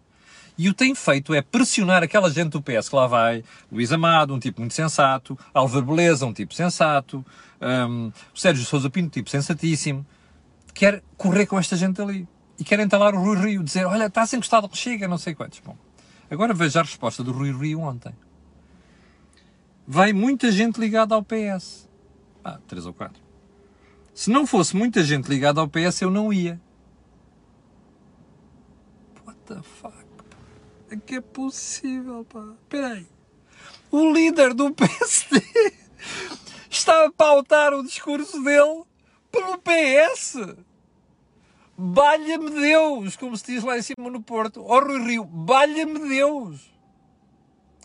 E 0.57 0.69
o 0.69 0.73
que 0.73 0.79
tem 0.79 0.95
feito 0.95 1.33
é 1.33 1.41
pressionar 1.41 2.03
aquela 2.03 2.31
gente 2.31 2.51
do 2.51 2.63
PS 2.63 2.89
que 2.89 2.97
lá 2.97 3.07
vai, 3.07 3.43
Luís 3.71 3.93
Amado, 3.93 4.35
um 4.35 4.39
tipo 4.39 4.61
muito 4.61 4.75
sensato, 4.75 5.39
Álvaro 5.55 5.87
Beleza, 5.87 6.27
um 6.27 6.33
tipo 6.33 6.55
sensato, 6.55 7.25
um, 7.61 8.13
Sérgio 8.35 8.65
Sousa 8.65 8.91
Pinto, 8.91 9.07
um 9.07 9.11
tipo 9.11 9.31
sensatíssimo, 9.31 10.05
quer 10.75 11.03
correr 11.17 11.47
com 11.47 11.59
esta 11.59 11.77
gente 11.77 12.01
ali. 12.01 12.29
E 12.59 12.65
quer 12.65 12.79
entalar 12.81 13.15
o 13.15 13.23
Rui 13.23 13.39
Rio, 13.39 13.65
dizer, 13.65 13.87
olha, 13.87 14.05
está-se 14.05 14.37
encostado, 14.37 14.69
chega, 14.75 15.09
não 15.09 15.17
sei 15.17 15.35
quantos. 15.35 15.61
Bom, 15.61 15.75
agora 16.31 16.53
veja 16.53 16.81
a 16.81 16.83
resposta 16.83 17.25
do 17.25 17.33
Rui 17.33 17.51
Rio 17.53 17.81
ontem. 17.81 18.13
Vai 19.87 20.13
muita 20.13 20.53
gente 20.53 20.79
ligada 20.79 21.15
ao 21.15 21.23
PS. 21.23 21.89
Ah, 22.45 22.59
três 22.69 22.85
ou 22.85 22.93
quatro. 22.93 23.23
Se 24.13 24.29
não 24.31 24.47
fosse 24.47 24.77
muita 24.77 25.03
gente 25.03 25.27
ligada 25.27 25.61
ao 25.61 25.69
PS, 25.69 26.03
eu 26.03 26.11
não 26.11 26.31
ia. 26.31 26.61
The 29.51 29.63
fuck? 29.63 29.97
É 30.93 30.97
que 30.97 31.17
é 31.17 31.21
possível, 31.21 32.25
pá. 32.25 32.55
Espera 32.63 32.95
aí. 32.95 33.07
O 33.91 34.13
líder 34.13 34.55
do 34.55 34.71
PSD 34.73 35.43
está 36.71 37.07
a 37.07 37.11
pautar 37.11 37.75
o 37.75 37.83
discurso 37.83 38.41
dele 38.45 38.85
pelo 39.33 39.59
PS. 39.59 40.37
Balha-me 41.77 42.49
Deus, 42.49 43.17
como 43.17 43.37
se 43.37 43.47
diz 43.47 43.65
lá 43.65 43.77
em 43.77 43.83
cima 43.83 44.09
no 44.09 44.23
Porto. 44.23 44.63
Ó 44.65 44.77
oh, 44.77 44.85
Rui 44.85 45.03
Rio, 45.03 45.25
balha-me 45.25 45.99
Deus. 46.09 46.71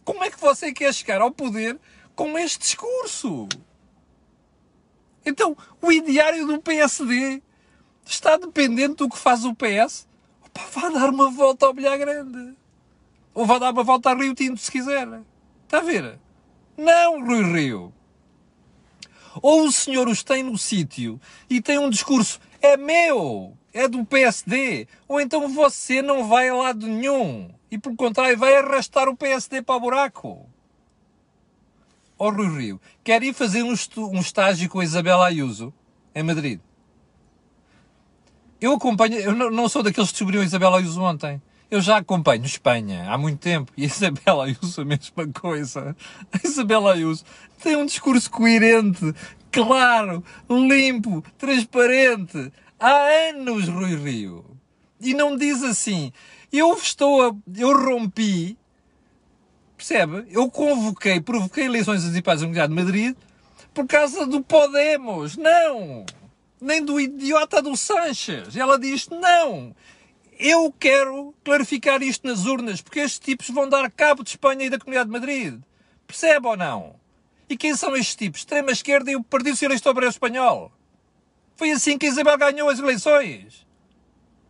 Como 0.03 0.23
é 0.23 0.29
que 0.29 0.39
você 0.39 0.71
quer 0.71 0.93
chegar 0.93 1.19
ao 1.19 1.31
poder 1.31 1.79
com 2.15 2.37
este 2.37 2.59
discurso? 2.59 3.49
Então, 5.25 5.57
o 5.81 5.91
ideário 5.91 6.45
do 6.45 6.61
PSD 6.61 7.41
está 8.05 8.37
dependente 8.37 8.97
do 8.97 9.09
que 9.09 9.17
faz 9.17 9.43
o 9.45 9.55
PS? 9.55 10.07
Opa, 10.55 10.67
vá 10.71 10.89
dar 10.89 11.09
uma 11.09 11.29
volta 11.29 11.65
ao 11.65 11.73
Bilhar 11.73 11.97
Grande. 11.97 12.55
Ou 13.33 13.45
vá 13.45 13.59
dar 13.59 13.73
uma 13.73 13.83
volta 13.83 14.11
a 14.11 14.15
Rio 14.15 14.33
Tinto, 14.33 14.59
se 14.59 14.71
quiser. 14.71 15.07
Está 15.65 15.79
a 15.79 15.81
ver? 15.81 16.17
Não, 16.77 17.25
Rui 17.25 17.43
Rio. 17.43 17.93
Ou 19.41 19.65
o 19.65 19.71
senhor 19.71 20.07
os 20.07 20.23
tem 20.23 20.43
no 20.43 20.57
sítio 20.57 21.19
e 21.49 21.61
tem 21.61 21.77
um 21.77 21.89
discurso, 21.89 22.39
é 22.61 22.77
meu, 22.77 23.57
é 23.73 23.85
do 23.85 24.05
PSD, 24.05 24.87
ou 25.09 25.19
então 25.19 25.49
você 25.49 26.01
não 26.01 26.25
vai 26.29 26.47
a 26.47 26.55
lado 26.55 26.87
nenhum 26.87 27.49
e, 27.69 27.77
pelo 27.77 27.97
contrário, 27.97 28.37
vai 28.37 28.55
arrastar 28.55 29.09
o 29.09 29.17
PSD 29.17 29.61
para 29.61 29.75
o 29.75 29.79
buraco. 29.81 30.49
Ó 32.17 32.27
oh, 32.27 32.31
Rui 32.31 32.57
Rio, 32.57 32.81
quer 33.03 33.21
ir 33.23 33.33
fazer 33.33 33.63
um, 33.63 33.73
um 33.97 34.19
estágio 34.21 34.69
com 34.69 34.79
a 34.79 34.85
Isabela 34.85 35.27
Ayuso 35.27 35.73
em 36.13 36.23
Madrid? 36.23 36.61
Eu 38.65 38.73
acompanho, 38.73 39.19
eu 39.19 39.51
não 39.51 39.69
sou 39.69 39.83
daqueles 39.83 40.09
que 40.09 40.15
descobriram 40.15 40.41
a 40.41 40.45
Isabela 40.47 40.79
Ayuso 40.79 40.99
ontem. 40.99 41.39
Eu 41.69 41.81
já 41.81 41.97
acompanho 41.97 42.43
Espanha 42.45 43.05
há 43.11 43.15
muito 43.15 43.37
tempo 43.37 43.71
e 43.77 43.83
a 43.83 43.85
Isabela 43.85 44.45
Ayuso 44.45 44.81
a 44.81 44.83
mesma 44.83 45.27
coisa. 45.39 45.95
A 46.33 46.47
Isabela 46.47 46.93
Ayuso 46.93 47.23
tem 47.61 47.75
um 47.75 47.85
discurso 47.85 48.27
coerente, 48.31 49.13
claro, 49.51 50.23
limpo, 50.49 51.23
transparente. 51.37 52.51
Há 52.79 53.29
anos, 53.29 53.67
Rui 53.67 53.95
Rio. 53.97 54.43
E 54.99 55.13
não 55.13 55.37
diz 55.37 55.61
assim, 55.61 56.11
eu 56.51 56.73
estou 56.73 57.21
a, 57.21 57.35
eu 57.55 57.71
rompi, 57.71 58.57
percebe? 59.77 60.25
Eu 60.31 60.49
convoquei, 60.49 61.21
provoquei 61.21 61.65
eleições 61.65 62.03
antecipadas 62.03 62.41
da 62.41 62.47
Comunidade 62.47 62.73
de 62.73 62.83
Madrid 62.83 63.15
por 63.75 63.85
causa 63.85 64.25
do 64.25 64.41
Podemos. 64.41 65.37
Não! 65.37 66.03
Nem 66.65 66.83
do 66.83 66.99
idiota 66.99 67.61
do 67.61 67.77
Sanches. 67.77 68.57
Ela 68.57 68.79
diz, 68.79 69.07
não! 69.07 69.75
Eu 70.39 70.73
quero 70.79 71.31
clarificar 71.43 72.01
isto 72.01 72.27
nas 72.27 72.45
urnas, 72.45 72.81
porque 72.81 73.01
estes 73.01 73.19
tipos 73.19 73.49
vão 73.51 73.69
dar 73.69 73.89
cabo 73.91 74.23
de 74.23 74.31
Espanha 74.31 74.65
e 74.65 74.69
da 74.71 74.79
Comunidade 74.79 75.07
de 75.07 75.13
Madrid. 75.13 75.61
Percebe 76.07 76.47
ou 76.47 76.57
não? 76.57 76.95
E 77.47 77.55
quem 77.55 77.75
são 77.75 77.95
estes 77.95 78.15
tipos? 78.15 78.41
Extrema-esquerda 78.41 79.11
e 79.11 79.15
o 79.15 79.23
Partido 79.23 79.51
Socialista 79.51 79.91
Obrero 79.91 80.09
Espanhol. 80.09 80.71
Foi 81.55 81.69
assim 81.69 81.99
que 81.99 82.07
Isabel 82.07 82.35
ganhou 82.35 82.67
as 82.67 82.79
eleições. 82.79 83.65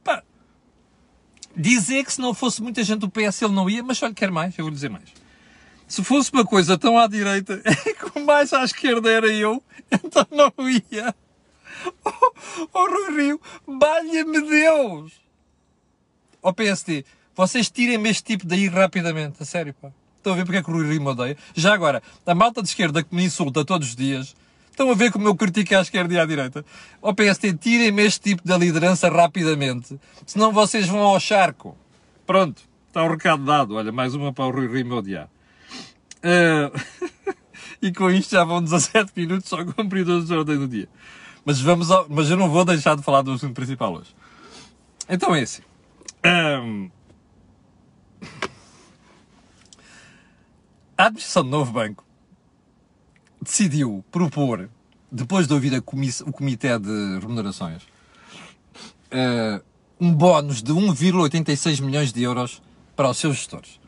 Pá. 0.01 0.23
Dizer 1.53 2.05
que 2.05 2.13
se 2.13 2.21
não 2.21 2.33
fosse 2.33 2.61
muita 2.61 2.81
gente 2.81 3.01
do 3.01 3.09
PS 3.09 3.41
ele 3.41 3.53
não 3.53 3.69
ia, 3.69 3.83
mas 3.83 4.01
olha, 4.01 4.13
quer 4.13 4.31
mais, 4.31 4.57
eu 4.57 4.63
vou 4.63 4.73
dizer 4.73 4.89
mais. 4.89 5.13
Se 5.85 6.01
fosse 6.01 6.31
uma 6.31 6.45
coisa 6.45 6.77
tão 6.77 6.97
à 6.97 7.07
direita, 7.07 7.61
é 7.65 7.93
que 7.93 8.19
mais 8.21 8.53
à 8.53 8.63
esquerda 8.63 9.11
era 9.11 9.27
eu, 9.27 9.61
então 9.91 10.25
não 10.31 10.69
ia. 10.69 11.13
Oh, 12.03 12.67
oh 12.73 12.87
Rui 12.87 13.23
Rio, 13.23 13.41
valha-me 13.67 14.41
Deus! 14.41 15.13
Oh, 16.41 16.53
PSD, 16.53 17.03
vocês 17.35 17.69
tirem-me 17.69 18.09
este 18.09 18.23
tipo 18.23 18.45
daí 18.45 18.67
rapidamente, 18.67 19.41
a 19.41 19.45
sério, 19.45 19.73
pá. 19.73 19.91
Estão 20.17 20.33
a 20.33 20.35
ver 20.35 20.45
porque 20.45 20.57
é 20.57 20.63
que 20.63 20.69
o 20.69 20.73
Rui 20.73 20.87
Rio 20.87 21.01
me 21.01 21.07
odeia? 21.09 21.37
Já 21.53 21.73
agora, 21.73 22.01
a 22.25 22.35
malta 22.35 22.61
de 22.61 22.69
esquerda 22.69 23.03
que 23.03 23.13
me 23.13 23.23
insulta 23.23 23.65
todos 23.65 23.89
os 23.89 23.95
dias, 23.95 24.35
estão 24.71 24.89
a 24.89 24.95
ver 24.95 25.11
como 25.11 25.27
eu 25.27 25.35
critico 25.35 25.75
à 25.75 25.81
esquerda 25.81 26.13
e 26.13 26.19
à 26.19 26.25
direita? 26.25 26.65
Oh, 27.01 27.13
PSD, 27.13 27.53
tirem-me 27.55 28.03
este 28.03 28.21
tipo 28.31 28.47
da 28.47 28.57
liderança 28.57 29.09
rapidamente, 29.09 29.99
senão 30.25 30.51
vocês 30.51 30.87
vão 30.87 31.01
ao 31.01 31.19
charco. 31.19 31.77
Pronto, 32.25 32.61
está 32.87 33.03
o 33.03 33.09
recado 33.09 33.43
dado. 33.43 33.75
Olha, 33.75 33.91
mais 33.91 34.15
uma 34.15 34.33
para 34.33 34.45
o 34.45 34.51
Rui 34.51 34.67
Rio 34.67 34.85
me 34.85 34.93
odiar. 34.93 35.29
Uh... 36.23 36.71
e 37.81 37.91
com 37.91 38.09
isto 38.09 38.31
já 38.31 38.43
vão 38.43 38.63
17 38.63 39.11
minutos 39.15 39.49
só 39.49 39.63
cumpridores 39.63 40.27
de 40.27 40.33
ordem 40.33 40.57
do 40.57 40.67
dia. 40.67 40.89
Mas, 41.45 41.61
vamos 41.61 41.91
ao... 41.91 42.07
Mas 42.09 42.29
eu 42.29 42.35
não 42.35 42.49
vou 42.49 42.65
deixar 42.65 42.97
de 42.97 43.03
falar 43.03 43.21
do 43.21 43.31
assunto 43.31 43.53
principal 43.53 43.93
hoje. 43.93 44.13
Então 45.07 45.35
é 45.35 45.43
assim. 45.43 45.61
Um, 46.25 46.89
a 50.97 51.05
administração 51.05 51.43
do 51.43 51.49
novo 51.49 51.71
banco 51.71 52.03
decidiu 53.39 54.03
propor, 54.11 54.67
depois 55.11 55.47
de 55.47 55.53
ouvir 55.53 55.71
o 55.77 56.31
Comitê 56.31 56.79
de 56.79 57.19
Remunerações, 57.19 57.83
uh, 57.83 59.63
um 60.01 60.11
bónus 60.11 60.63
de 60.63 60.73
1,86 60.73 61.79
milhões 61.81 62.11
de 62.11 62.23
euros 62.23 62.59
para 62.95 63.09
os 63.09 63.17
seus 63.17 63.35
gestores. 63.35 63.79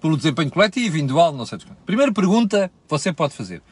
Pelo 0.00 0.16
desempenho 0.16 0.50
coletivo, 0.50 0.96
individual, 0.96 1.32
não 1.32 1.44
sei 1.44 1.58
de 1.58 1.66
quanto. 1.66 1.78
Primeira 1.84 2.12
pergunta 2.12 2.72
você 2.88 3.12
pode 3.12 3.34
fazer. 3.34 3.62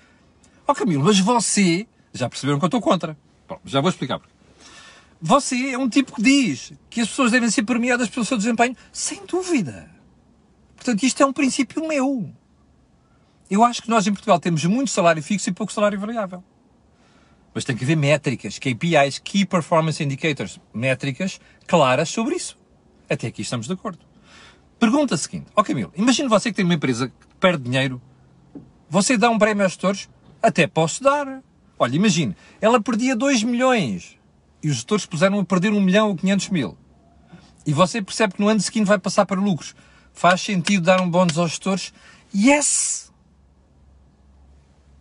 Ó 0.68 0.72
oh, 0.72 0.74
Camilo, 0.74 1.02
mas 1.02 1.18
você... 1.18 1.86
Já 2.12 2.28
perceberam 2.28 2.58
que 2.58 2.64
eu 2.64 2.68
estou 2.68 2.80
contra. 2.80 3.16
Bom, 3.50 3.58
já 3.64 3.80
vou 3.80 3.90
explicar 3.90 4.20
porquê. 4.20 4.32
Você 5.20 5.72
é 5.72 5.76
um 5.76 5.88
tipo 5.88 6.14
que 6.14 6.22
diz 6.22 6.72
que 6.88 7.00
as 7.00 7.08
pessoas 7.08 7.32
devem 7.32 7.50
ser 7.50 7.64
premiadas 7.64 8.08
pelo 8.08 8.24
seu 8.24 8.38
desempenho, 8.38 8.76
sem 8.92 9.26
dúvida. 9.26 9.90
Portanto, 10.76 11.02
isto 11.02 11.20
é 11.20 11.26
um 11.26 11.32
princípio 11.32 11.86
meu. 11.86 12.32
Eu 13.50 13.64
acho 13.64 13.82
que 13.82 13.90
nós 13.90 14.06
em 14.06 14.12
Portugal 14.12 14.38
temos 14.38 14.64
muito 14.64 14.92
salário 14.92 15.20
fixo 15.20 15.50
e 15.50 15.52
pouco 15.52 15.72
salário 15.72 15.98
variável. 15.98 16.44
Mas 17.52 17.64
tem 17.64 17.76
que 17.76 17.82
haver 17.82 17.96
métricas, 17.96 18.56
KPIs, 18.60 19.18
Key 19.18 19.44
Performance 19.44 20.02
Indicators, 20.02 20.60
métricas 20.72 21.40
claras 21.66 22.08
sobre 22.08 22.36
isso. 22.36 22.56
Até 23.10 23.26
aqui 23.26 23.42
estamos 23.42 23.66
de 23.66 23.72
acordo. 23.72 23.98
Pergunta 24.78 25.16
seguinte, 25.16 25.48
ó 25.56 25.60
oh 25.60 25.64
Camilo, 25.64 25.92
imagine 25.96 26.28
você 26.28 26.50
que 26.50 26.56
tem 26.56 26.64
uma 26.64 26.74
empresa 26.74 27.08
que 27.08 27.14
perde 27.40 27.64
dinheiro, 27.64 28.00
você 28.88 29.18
dá 29.18 29.28
um 29.28 29.38
prémio 29.38 29.64
aos 29.64 29.72
gestores? 29.72 30.08
Até 30.40 30.68
posso 30.68 31.02
dar. 31.02 31.42
Olha, 31.82 31.96
imagine, 31.96 32.36
ela 32.60 32.78
perdia 32.78 33.16
2 33.16 33.42
milhões 33.42 34.18
e 34.62 34.68
os 34.68 34.74
gestores 34.74 35.06
puseram 35.06 35.40
a 35.40 35.44
perder 35.46 35.72
1 35.72 35.80
milhão 35.80 36.10
ou 36.10 36.14
500 36.14 36.50
mil. 36.50 36.76
E 37.66 37.72
você 37.72 38.02
percebe 38.02 38.34
que 38.34 38.40
no 38.40 38.48
ano 38.48 38.60
seguinte 38.60 38.86
vai 38.86 38.98
passar 38.98 39.24
para 39.24 39.40
lucros. 39.40 39.74
Faz 40.12 40.42
sentido 40.42 40.84
dar 40.84 41.00
um 41.00 41.10
bónus 41.10 41.38
aos 41.38 41.52
gestores? 41.52 41.94
Yes! 42.34 43.10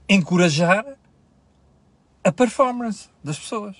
Encorajar 0.07 0.85
a 2.23 2.31
performance 2.31 3.09
das 3.21 3.37
pessoas. 3.37 3.75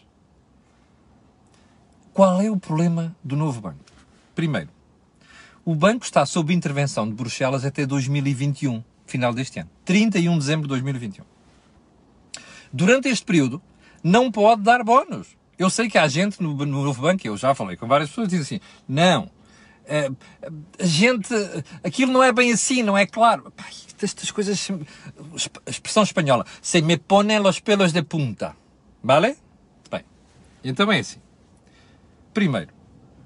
Qual 2.11 2.41
é 2.41 2.51
o 2.51 2.57
problema 2.57 3.15
do 3.23 3.37
novo 3.37 3.61
banco? 3.61 3.79
Primeiro, 4.35 4.71
o 5.63 5.73
banco 5.73 6.03
está 6.03 6.25
sob 6.25 6.53
intervenção 6.53 7.07
de 7.07 7.13
Bruxelas 7.13 7.63
até 7.63 7.85
2021, 7.85 8.83
final 9.05 9.33
deste 9.33 9.57
ano. 9.57 9.69
31 9.85 10.33
de 10.33 10.39
dezembro 10.39 10.63
de 10.63 10.69
2021. 10.69 11.38
Durante 12.71 13.09
este 13.09 13.25
período, 13.25 13.61
não 14.03 14.31
pode 14.31 14.61
dar 14.61 14.83
bónus. 14.83 15.27
Eu 15.57 15.69
sei 15.69 15.89
que 15.89 15.97
há 15.97 16.07
gente 16.07 16.41
no, 16.41 16.53
no 16.53 16.83
Novo 16.83 17.01
Banco, 17.01 17.27
eu 17.27 17.35
já 17.35 17.53
falei 17.53 17.75
com 17.75 17.87
várias 17.87 18.09
pessoas, 18.09 18.29
dizem 18.29 18.57
assim, 18.57 18.65
não, 18.87 19.29
eh, 19.85 20.09
a 20.79 20.85
gente, 20.85 21.33
aquilo 21.83 22.11
não 22.11 22.23
é 22.23 22.31
bem 22.31 22.53
assim, 22.53 22.83
não 22.83 22.97
é 22.97 23.05
claro. 23.05 23.51
Pai, 23.51 23.71
estas 24.01 24.31
coisas, 24.31 24.69
expressão 25.67 26.03
espanhola, 26.03 26.45
se 26.61 26.81
me 26.81 26.97
ponem 26.97 27.39
los 27.39 27.59
pelos 27.59 27.91
de 27.91 28.03
punta. 28.03 28.55
Vale? 29.03 29.35
Bem, 29.91 30.05
então 30.63 30.91
é 30.91 30.99
assim. 30.99 31.19
Primeiro, 32.33 32.71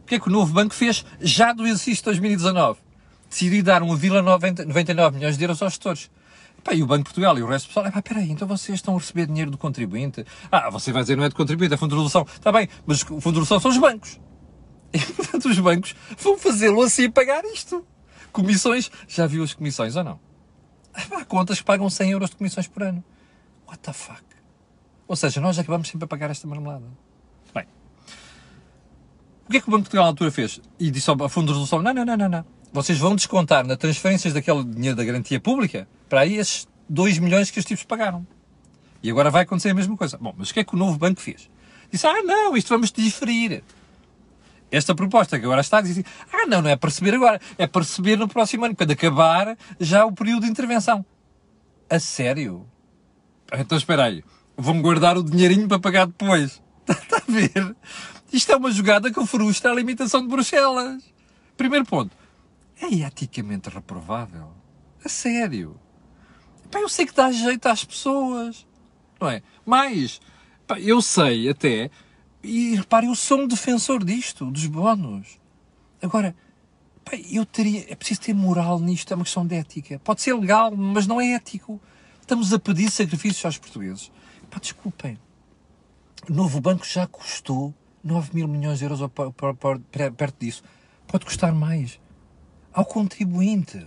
o 0.02 0.06
que 0.06 0.16
é 0.16 0.20
que 0.20 0.28
o 0.28 0.32
novo 0.32 0.54
banco 0.54 0.74
fez 0.74 1.06
já 1.20 1.54
do 1.54 1.68
exercício 1.68 1.98
de 1.98 2.06
2019? 2.06 2.80
Decidiu 3.34 3.64
dar 3.64 3.82
1,99 3.82 5.14
milhões 5.14 5.40
de 5.40 5.44
euros 5.44 5.60
aos 5.64 5.74
gestores. 5.74 6.12
Pá, 6.64 6.76
e 6.76 6.84
o 6.84 6.86
Banco 6.86 7.00
de 7.00 7.06
Portugal 7.06 7.36
e 7.36 7.42
o 7.42 7.48
resto 7.48 7.66
do 7.66 7.68
pessoal, 7.70 7.92
pá, 7.92 8.00
peraí, 8.00 8.30
então 8.30 8.48
vocês 8.48 8.78
estão 8.78 8.96
a 8.96 9.00
receber 9.00 9.26
dinheiro 9.26 9.50
do 9.50 9.58
contribuinte? 9.58 10.24
Ah, 10.52 10.70
você 10.70 10.92
vai 10.92 11.02
dizer 11.02 11.18
não 11.18 11.24
é 11.24 11.30
do 11.30 11.36
contribuinte, 11.36 11.74
é 11.74 11.78
fundo 11.78 11.90
de 11.90 11.96
resolução. 11.96 12.28
Está 12.32 12.52
bem, 12.52 12.70
mas 12.86 13.02
o 13.02 13.20
fundo 13.20 13.34
de 13.34 13.40
resolução 13.40 13.60
são 13.60 13.72
os 13.72 13.78
bancos. 13.78 14.20
E, 14.94 15.00
portanto, 15.00 15.50
os 15.50 15.60
bancos 15.60 15.96
vão 16.20 16.38
fazê-lo 16.38 16.80
assim 16.84 17.10
pagar 17.10 17.44
isto. 17.46 17.84
Comissões, 18.32 18.92
já 19.08 19.26
viu 19.26 19.44
as 19.44 19.52
comissões 19.52 19.96
ou 19.96 20.04
não? 20.04 20.20
Há 20.94 21.26
contas 21.26 21.58
que 21.58 21.66
pagam 21.66 21.90
100 21.90 22.12
euros 22.12 22.30
de 22.30 22.36
comissões 22.36 22.68
por 22.68 22.84
ano. 22.84 23.04
What 23.68 23.80
the 23.80 23.92
fuck? 23.92 24.22
Ou 25.08 25.16
seja, 25.16 25.42
nós 25.42 25.58
acabamos 25.58 25.88
sempre 25.88 26.06
a 26.06 26.08
pagar 26.08 26.30
esta 26.30 26.48
marmelada. 26.48 26.86
Bem, 27.56 27.66
o 29.48 29.52
que 29.52 29.58
é 29.58 29.62
que 29.62 29.68
o 29.68 29.72
Banco 29.72 29.82
de 29.82 29.86
Portugal 29.86 30.04
na 30.04 30.10
altura 30.12 30.30
fez? 30.30 30.62
E 30.80 30.92
disse 30.92 31.10
ao 31.10 31.18
fundo 31.28 31.48
de 31.48 31.54
resolução, 31.54 31.82
não, 31.82 31.92
não, 31.92 32.06
não, 32.06 32.16
não, 32.16 32.30
não. 32.30 32.46
Vocês 32.74 32.98
vão 32.98 33.16
descontar 33.16 33.66
nas 33.68 33.78
transferências 33.78 34.34
daquele 34.34 34.64
dinheiro 34.64 34.98
da 34.98 35.04
garantia 35.04 35.40
pública 35.40 35.88
para 36.10 36.22
aí 36.22 36.38
esses 36.38 36.68
2 36.90 37.20
milhões 37.20 37.52
que 37.52 37.60
os 37.60 37.66
tipos 37.66 37.84
pagaram. 37.84 38.26
E 39.04 39.12
agora 39.12 39.30
vai 39.30 39.44
acontecer 39.44 39.70
a 39.70 39.74
mesma 39.76 39.96
coisa. 39.96 40.18
Bom, 40.18 40.34
mas 40.36 40.50
o 40.50 40.54
que 40.54 40.60
é 40.60 40.64
que 40.64 40.74
o 40.74 40.78
novo 40.78 40.98
banco 40.98 41.22
fez? 41.22 41.50
Disse, 41.92 42.08
ah 42.08 42.24
não, 42.24 42.58
isto 42.58 42.70
vamos 42.70 42.92
diferir. 42.92 43.64
Esta 44.72 44.96
proposta 44.96 45.38
que 45.38 45.46
agora 45.46 45.62
está 45.62 45.82
diz 45.82 45.92
assim, 45.92 46.04
ah 46.32 46.48
não, 46.48 46.64
não 46.64 46.70
é 46.72 46.76
perceber 46.76 47.14
agora, 47.14 47.40
é 47.60 47.68
perceber 47.68 48.18
no 48.18 48.28
próximo 48.28 48.66
ano, 48.66 48.76
quando 48.76 48.90
acabar 48.90 49.56
já 49.80 50.04
o 50.04 50.12
período 50.12 50.46
de 50.46 50.50
intervenção. 50.50 51.06
A 51.88 52.00
sério? 52.00 52.66
Então 53.54 53.78
espera 53.78 54.06
aí, 54.06 54.24
vão 54.58 54.82
guardar 54.82 55.16
o 55.16 55.24
dinheirinho 55.24 55.68
para 55.68 55.78
pagar 55.78 56.08
depois. 56.08 56.60
Está 56.90 57.18
a 57.18 57.32
ver? 57.32 57.76
Isto 58.32 58.52
é 58.52 58.56
uma 58.56 58.72
jogada 58.72 59.12
que 59.12 59.26
frustra 59.28 59.72
a 59.72 59.76
limitação 59.76 60.24
de 60.24 60.28
Bruxelas. 60.28 61.04
Primeiro 61.56 61.86
ponto. 61.86 62.23
É 62.82 62.88
eticamente 62.88 63.70
reprovável. 63.70 64.52
A 65.04 65.10
sério. 65.10 65.80
Pá, 66.72 66.80
eu 66.80 66.90
sei 66.90 67.06
que 67.06 67.14
dá 67.14 67.32
jeito 67.32 67.68
às 67.68 67.84
pessoas. 67.84 68.66
Não 69.20 69.30
é? 69.30 69.42
Mas, 69.66 70.20
pá, 70.66 70.80
eu 70.80 71.02
sei 71.02 71.50
até, 71.50 71.90
e 72.44 72.76
repare, 72.76 73.08
eu 73.08 73.16
sou 73.16 73.42
um 73.42 73.48
defensor 73.48 74.04
disto, 74.04 74.50
dos 74.52 74.66
bónus. 74.66 75.40
Agora, 76.02 76.36
pá, 77.06 77.14
eu 77.32 77.46
teria, 77.46 77.86
é 77.90 77.96
preciso 77.96 78.22
ter 78.22 78.34
moral 78.34 78.80
nisto, 78.80 79.12
é 79.12 79.16
uma 79.16 79.24
questão 79.24 79.46
de 79.46 79.56
ética. 79.56 80.00
Pode 80.00 80.22
ser 80.22 80.34
legal, 80.34 80.76
mas 80.76 81.08
não 81.08 81.22
é 81.22 81.34
ético. 81.34 81.80
Estamos 82.20 82.52
a 82.52 82.60
pedir 82.60 82.90
sacrifícios 82.90 83.46
aos 83.46 83.58
portugueses. 83.58 84.12
Pá, 84.50 84.60
desculpem. 84.60 85.18
O 86.30 86.34
novo 86.34 86.60
banco 86.60 86.86
já 86.86 87.06
custou 87.06 87.74
9 88.04 88.32
mil 88.34 88.48
milhões 88.48 88.80
de 88.80 88.86
euros 88.86 89.00
ou 89.02 89.10
perto 89.10 90.36
disso. 90.40 90.64
Pode 91.08 91.26
custar 91.26 91.54
mais. 91.54 92.00
Ao 92.74 92.84
contribuinte. 92.84 93.86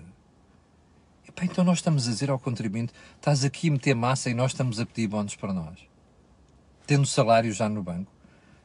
Epá, 1.28 1.44
então 1.44 1.64
nós 1.64 1.78
estamos 1.78 2.06
a 2.06 2.10
dizer 2.10 2.30
ao 2.30 2.38
contribuinte: 2.38 2.92
estás 3.16 3.44
aqui 3.44 3.68
a 3.68 3.72
meter 3.72 3.94
massa 3.94 4.30
e 4.30 4.34
nós 4.34 4.52
estamos 4.52 4.78
a 4.78 4.86
pedir 4.86 5.08
bónus 5.08 5.34
para 5.34 5.52
nós. 5.52 5.76
Tendo 6.86 7.04
salário 7.04 7.52
já 7.52 7.68
no 7.68 7.82
banco. 7.82 8.12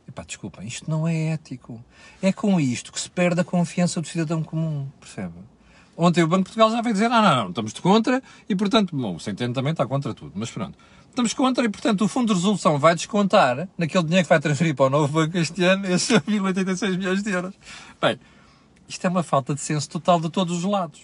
Epá, 0.08 0.24
desculpem, 0.24 0.68
isto 0.68 0.90
não 0.90 1.08
é 1.08 1.30
ético. 1.30 1.84
É 2.22 2.32
com 2.32 2.60
isto 2.60 2.92
que 2.92 3.00
se 3.00 3.10
perde 3.10 3.42
a 3.42 3.44
confiança 3.44 4.00
do 4.00 4.08
cidadão 4.08 4.44
comum, 4.44 4.88
percebe? 5.00 5.34
Ontem 5.98 6.24
o 6.24 6.28
Banco 6.28 6.44
de 6.44 6.46
Portugal 6.46 6.72
já 6.72 6.82
veio 6.82 6.94
dizer: 6.94 7.12
ah, 7.12 7.22
não, 7.22 7.36
não, 7.36 7.50
estamos 7.50 7.74
de 7.74 7.82
contra 7.82 8.22
e, 8.48 8.56
portanto, 8.56 8.96
bom, 8.96 9.16
o 9.16 9.20
Centeno 9.20 9.54
também 9.56 9.72
está 9.72 9.88
contra 9.88 10.14
tudo, 10.14 10.34
mas 10.36 10.52
pronto. 10.52 10.78
Estamos 11.10 11.34
contra 11.34 11.66
e, 11.66 11.70
portanto, 11.70 12.06
o 12.06 12.08
Fundo 12.08 12.28
de 12.28 12.36
Resolução 12.36 12.78
vai 12.78 12.94
descontar 12.96 13.68
naquele 13.78 14.04
dinheiro 14.04 14.24
que 14.24 14.30
vai 14.30 14.40
transferir 14.40 14.76
para 14.76 14.86
o 14.86 14.90
novo 14.90 15.12
banco 15.12 15.38
este 15.38 15.64
ano 15.64 15.86
esses 15.92 16.10
1,86 16.10 16.98
milhões 16.98 17.24
de 17.24 17.32
euros. 17.32 17.54
Bem, 18.00 18.20
isto 18.92 19.06
é 19.06 19.10
uma 19.10 19.24
falta 19.24 19.56
de 19.56 19.62
senso 19.62 19.90
total 19.90 20.20
de 20.20 20.30
todos 20.30 20.58
os 20.58 20.64
lados. 20.66 21.02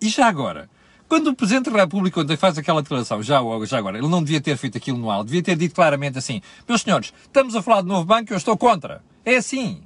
E 0.00 0.08
já 0.08 0.28
agora, 0.28 0.70
quando 1.08 1.28
o 1.28 1.34
Presidente 1.34 1.68
da 1.68 1.80
República 1.80 2.20
ontem 2.20 2.36
faz 2.36 2.56
aquela 2.56 2.80
declaração, 2.80 3.20
já, 3.22 3.40
já 3.64 3.78
agora, 3.78 3.98
ele 3.98 4.06
não 4.06 4.22
devia 4.22 4.40
ter 4.40 4.56
feito 4.56 4.78
aquilo 4.78 4.96
no 4.96 5.10
alto, 5.10 5.26
devia 5.26 5.42
ter 5.42 5.56
dito 5.56 5.74
claramente 5.74 6.16
assim: 6.16 6.40
meus 6.68 6.82
senhores, 6.82 7.12
estamos 7.24 7.56
a 7.56 7.62
falar 7.62 7.82
de 7.82 7.88
novo 7.88 8.04
banco, 8.04 8.32
eu 8.32 8.36
estou 8.36 8.56
contra. 8.56 9.02
É 9.24 9.36
assim. 9.36 9.82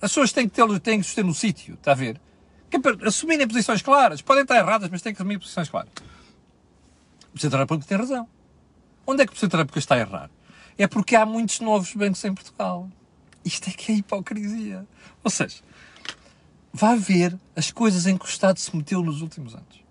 As 0.00 0.10
pessoas 0.10 0.32
têm 0.32 0.48
que, 0.48 0.54
ter, 0.54 0.80
têm 0.80 1.00
que 1.00 1.14
ter 1.14 1.24
no 1.24 1.34
sítio, 1.34 1.74
está 1.74 1.92
a 1.92 1.94
ver? 1.94 2.18
É 2.70 3.06
assumirem 3.06 3.46
posições 3.46 3.82
claras. 3.82 4.22
Podem 4.22 4.42
estar 4.42 4.56
erradas, 4.56 4.88
mas 4.90 5.02
têm 5.02 5.14
que 5.14 5.20
assumir 5.20 5.38
posições 5.38 5.68
claras. 5.68 5.92
O 7.28 7.32
Presidente 7.32 7.52
da 7.52 7.58
República 7.58 7.86
tem 7.86 7.98
razão. 7.98 8.26
Onde 9.06 9.22
é 9.22 9.26
que 9.26 9.30
o 9.30 9.34
Presidente 9.34 9.52
da 9.52 9.58
República 9.58 9.78
está 9.78 9.94
a 9.96 9.98
errar? 9.98 10.30
É 10.78 10.86
porque 10.86 11.14
há 11.14 11.26
muitos 11.26 11.60
novos 11.60 11.92
bancos 11.92 12.24
em 12.24 12.34
Portugal. 12.34 12.88
Isto 13.44 13.68
é 13.68 13.72
que 13.72 13.92
é 13.92 13.94
hipocrisia. 13.96 14.86
Ou 15.22 15.30
seja, 15.30 15.56
vai 16.72 16.96
ver 16.96 17.38
as 17.54 17.70
coisas 17.70 18.06
em 18.06 18.16
que 18.16 18.24
o 18.24 18.28
Estado 18.28 18.58
se 18.58 18.74
meteu 18.74 19.02
nos 19.02 19.20
últimos 19.20 19.54
anos. 19.54 19.82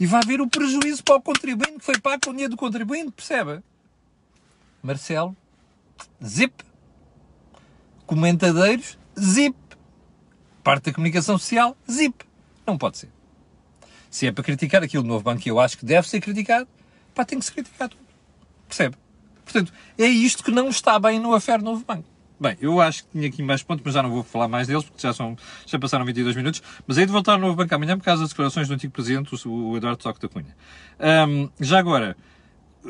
E 0.00 0.06
vai 0.06 0.22
ver 0.22 0.40
o 0.40 0.48
prejuízo 0.48 1.04
para 1.04 1.16
o 1.16 1.22
contribuinte 1.22 1.78
que 1.78 1.84
foi 1.84 2.00
pago 2.00 2.22
com 2.24 2.30
o 2.30 2.32
dinheiro 2.32 2.50
do 2.50 2.56
contribuinte, 2.56 3.12
percebe? 3.12 3.62
Marcelo, 4.82 5.36
zip. 6.24 6.52
Comentadeiros, 8.04 8.98
zip. 9.18 9.56
Parte 10.64 10.86
da 10.86 10.92
comunicação 10.92 11.38
social, 11.38 11.76
zip. 11.90 12.24
Não 12.66 12.76
pode 12.76 12.98
ser. 12.98 13.10
Se 14.10 14.26
é 14.26 14.32
para 14.32 14.42
criticar 14.42 14.82
aquilo 14.82 15.02
do 15.02 15.08
novo 15.08 15.22
banco, 15.22 15.40
que 15.40 15.50
eu 15.50 15.60
acho 15.60 15.78
que 15.78 15.84
deve 15.84 16.08
ser 16.08 16.20
criticado, 16.20 16.68
pá, 17.14 17.24
tem 17.24 17.38
que 17.38 17.44
se 17.44 17.52
criticar 17.52 17.88
tudo. 17.88 18.02
Percebe? 18.66 18.96
Portanto, 19.44 19.72
é 19.96 20.06
isto 20.06 20.42
que 20.42 20.50
não 20.50 20.68
está 20.68 20.98
bem 20.98 21.20
no 21.20 21.34
affair 21.34 21.62
novo 21.62 21.84
banco. 21.84 22.08
Bem, 22.42 22.56
eu 22.60 22.80
acho 22.80 23.04
que 23.04 23.10
tinha 23.12 23.28
aqui 23.28 23.40
mais 23.40 23.62
pontos, 23.62 23.84
mas 23.84 23.94
já 23.94 24.02
não 24.02 24.10
vou 24.10 24.24
falar 24.24 24.48
mais 24.48 24.66
deles, 24.66 24.82
porque 24.82 25.00
já, 25.00 25.14
são, 25.14 25.36
já 25.64 25.78
passaram 25.78 26.04
22 26.04 26.34
minutos. 26.34 26.60
Mas 26.84 26.98
hei 26.98 27.06
de 27.06 27.12
voltar 27.12 27.34
ao 27.34 27.38
novo 27.38 27.54
banco 27.54 27.72
amanhã 27.72 27.96
por 27.96 28.04
causa 28.04 28.22
das 28.22 28.30
declarações 28.30 28.66
do 28.66 28.74
antigo 28.74 28.92
presidente, 28.92 29.32
o 29.46 29.76
Eduardo 29.76 30.02
Toque 30.02 30.20
da 30.20 30.28
Cunha. 30.28 30.56
Um, 31.28 31.48
já 31.60 31.78
agora, 31.78 32.16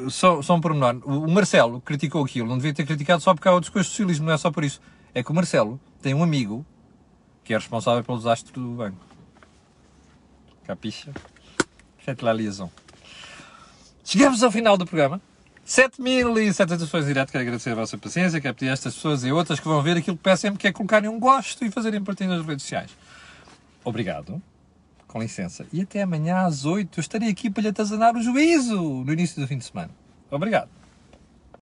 só, 0.09 0.41
só 0.41 0.55
um 0.55 0.61
pormenor. 0.63 1.03
O 1.05 1.31
Marcelo 1.31 1.83
criticou 1.83 2.25
aquilo, 2.25 2.49
não 2.49 2.57
devia 2.57 2.73
ter 2.73 2.87
criticado 2.87 3.23
só 3.23 3.35
porque 3.35 3.47
há 3.47 3.53
outros 3.53 3.69
coisas 3.69 3.89
do 3.89 3.91
socialismo, 3.91 4.25
não 4.25 4.33
é 4.33 4.39
só 4.39 4.51
por 4.51 4.65
isso. 4.65 4.81
É 5.15 5.23
que 5.23 5.31
o 5.31 5.35
Marcelo 5.35 5.79
tem 6.01 6.15
um 6.15 6.23
amigo 6.23 6.65
que 7.45 7.53
é 7.53 7.59
responsável 7.59 8.03
pelo 8.03 8.17
desastre 8.17 8.55
do 8.55 8.71
banco. 8.71 9.05
Capixa? 10.65 11.13
Faites 11.99 12.25
la 12.25 12.33
liaison. 12.33 12.71
Chegamos 14.03 14.43
ao 14.43 14.51
final 14.51 14.79
do 14.79 14.87
programa. 14.87 15.21
7.700 15.67 16.79
pessoas 16.79 17.07
direto. 17.07 17.31
Quero 17.31 17.43
agradecer 17.43 17.71
a 17.71 17.75
vossa 17.75 17.97
paciência. 17.97 18.41
Quero 18.41 18.55
pedir 18.55 18.71
a 18.71 18.73
estas 18.73 18.95
pessoas 18.95 19.25
e 19.25 19.33
outras 19.33 19.61
que 19.61 19.69
vão 19.69 19.83
ver 19.83 19.97
aquilo 19.97 20.17
que 20.17 20.23
peço 20.23 20.43
sempre, 20.43 20.59
que 20.59 20.67
é 20.67 20.73
colocarem 20.73 21.09
um 21.09 21.19
gosto 21.19 21.65
e 21.65 21.71
fazerem 21.71 22.03
partilha 22.03 22.37
nas 22.37 22.45
redes 22.45 22.63
sociais. 22.63 22.91
Obrigado. 23.85 24.43
Com 25.07 25.21
licença. 25.21 25.67
E 25.73 25.83
até 25.83 26.03
amanhã 26.03 26.39
às 26.47 26.65
8 26.65 26.99
eu 26.99 27.01
estarei 27.01 27.29
aqui 27.29 27.51
para 27.51 27.63
lhe 27.63 27.69
atazanar 27.69 28.17
o 28.17 28.23
juízo 28.23 29.05
no 29.05 29.13
início 29.13 29.41
do 29.41 29.47
fim 29.47 29.59
de 29.59 29.65
semana. 29.65 29.91
Obrigado. 30.31 30.82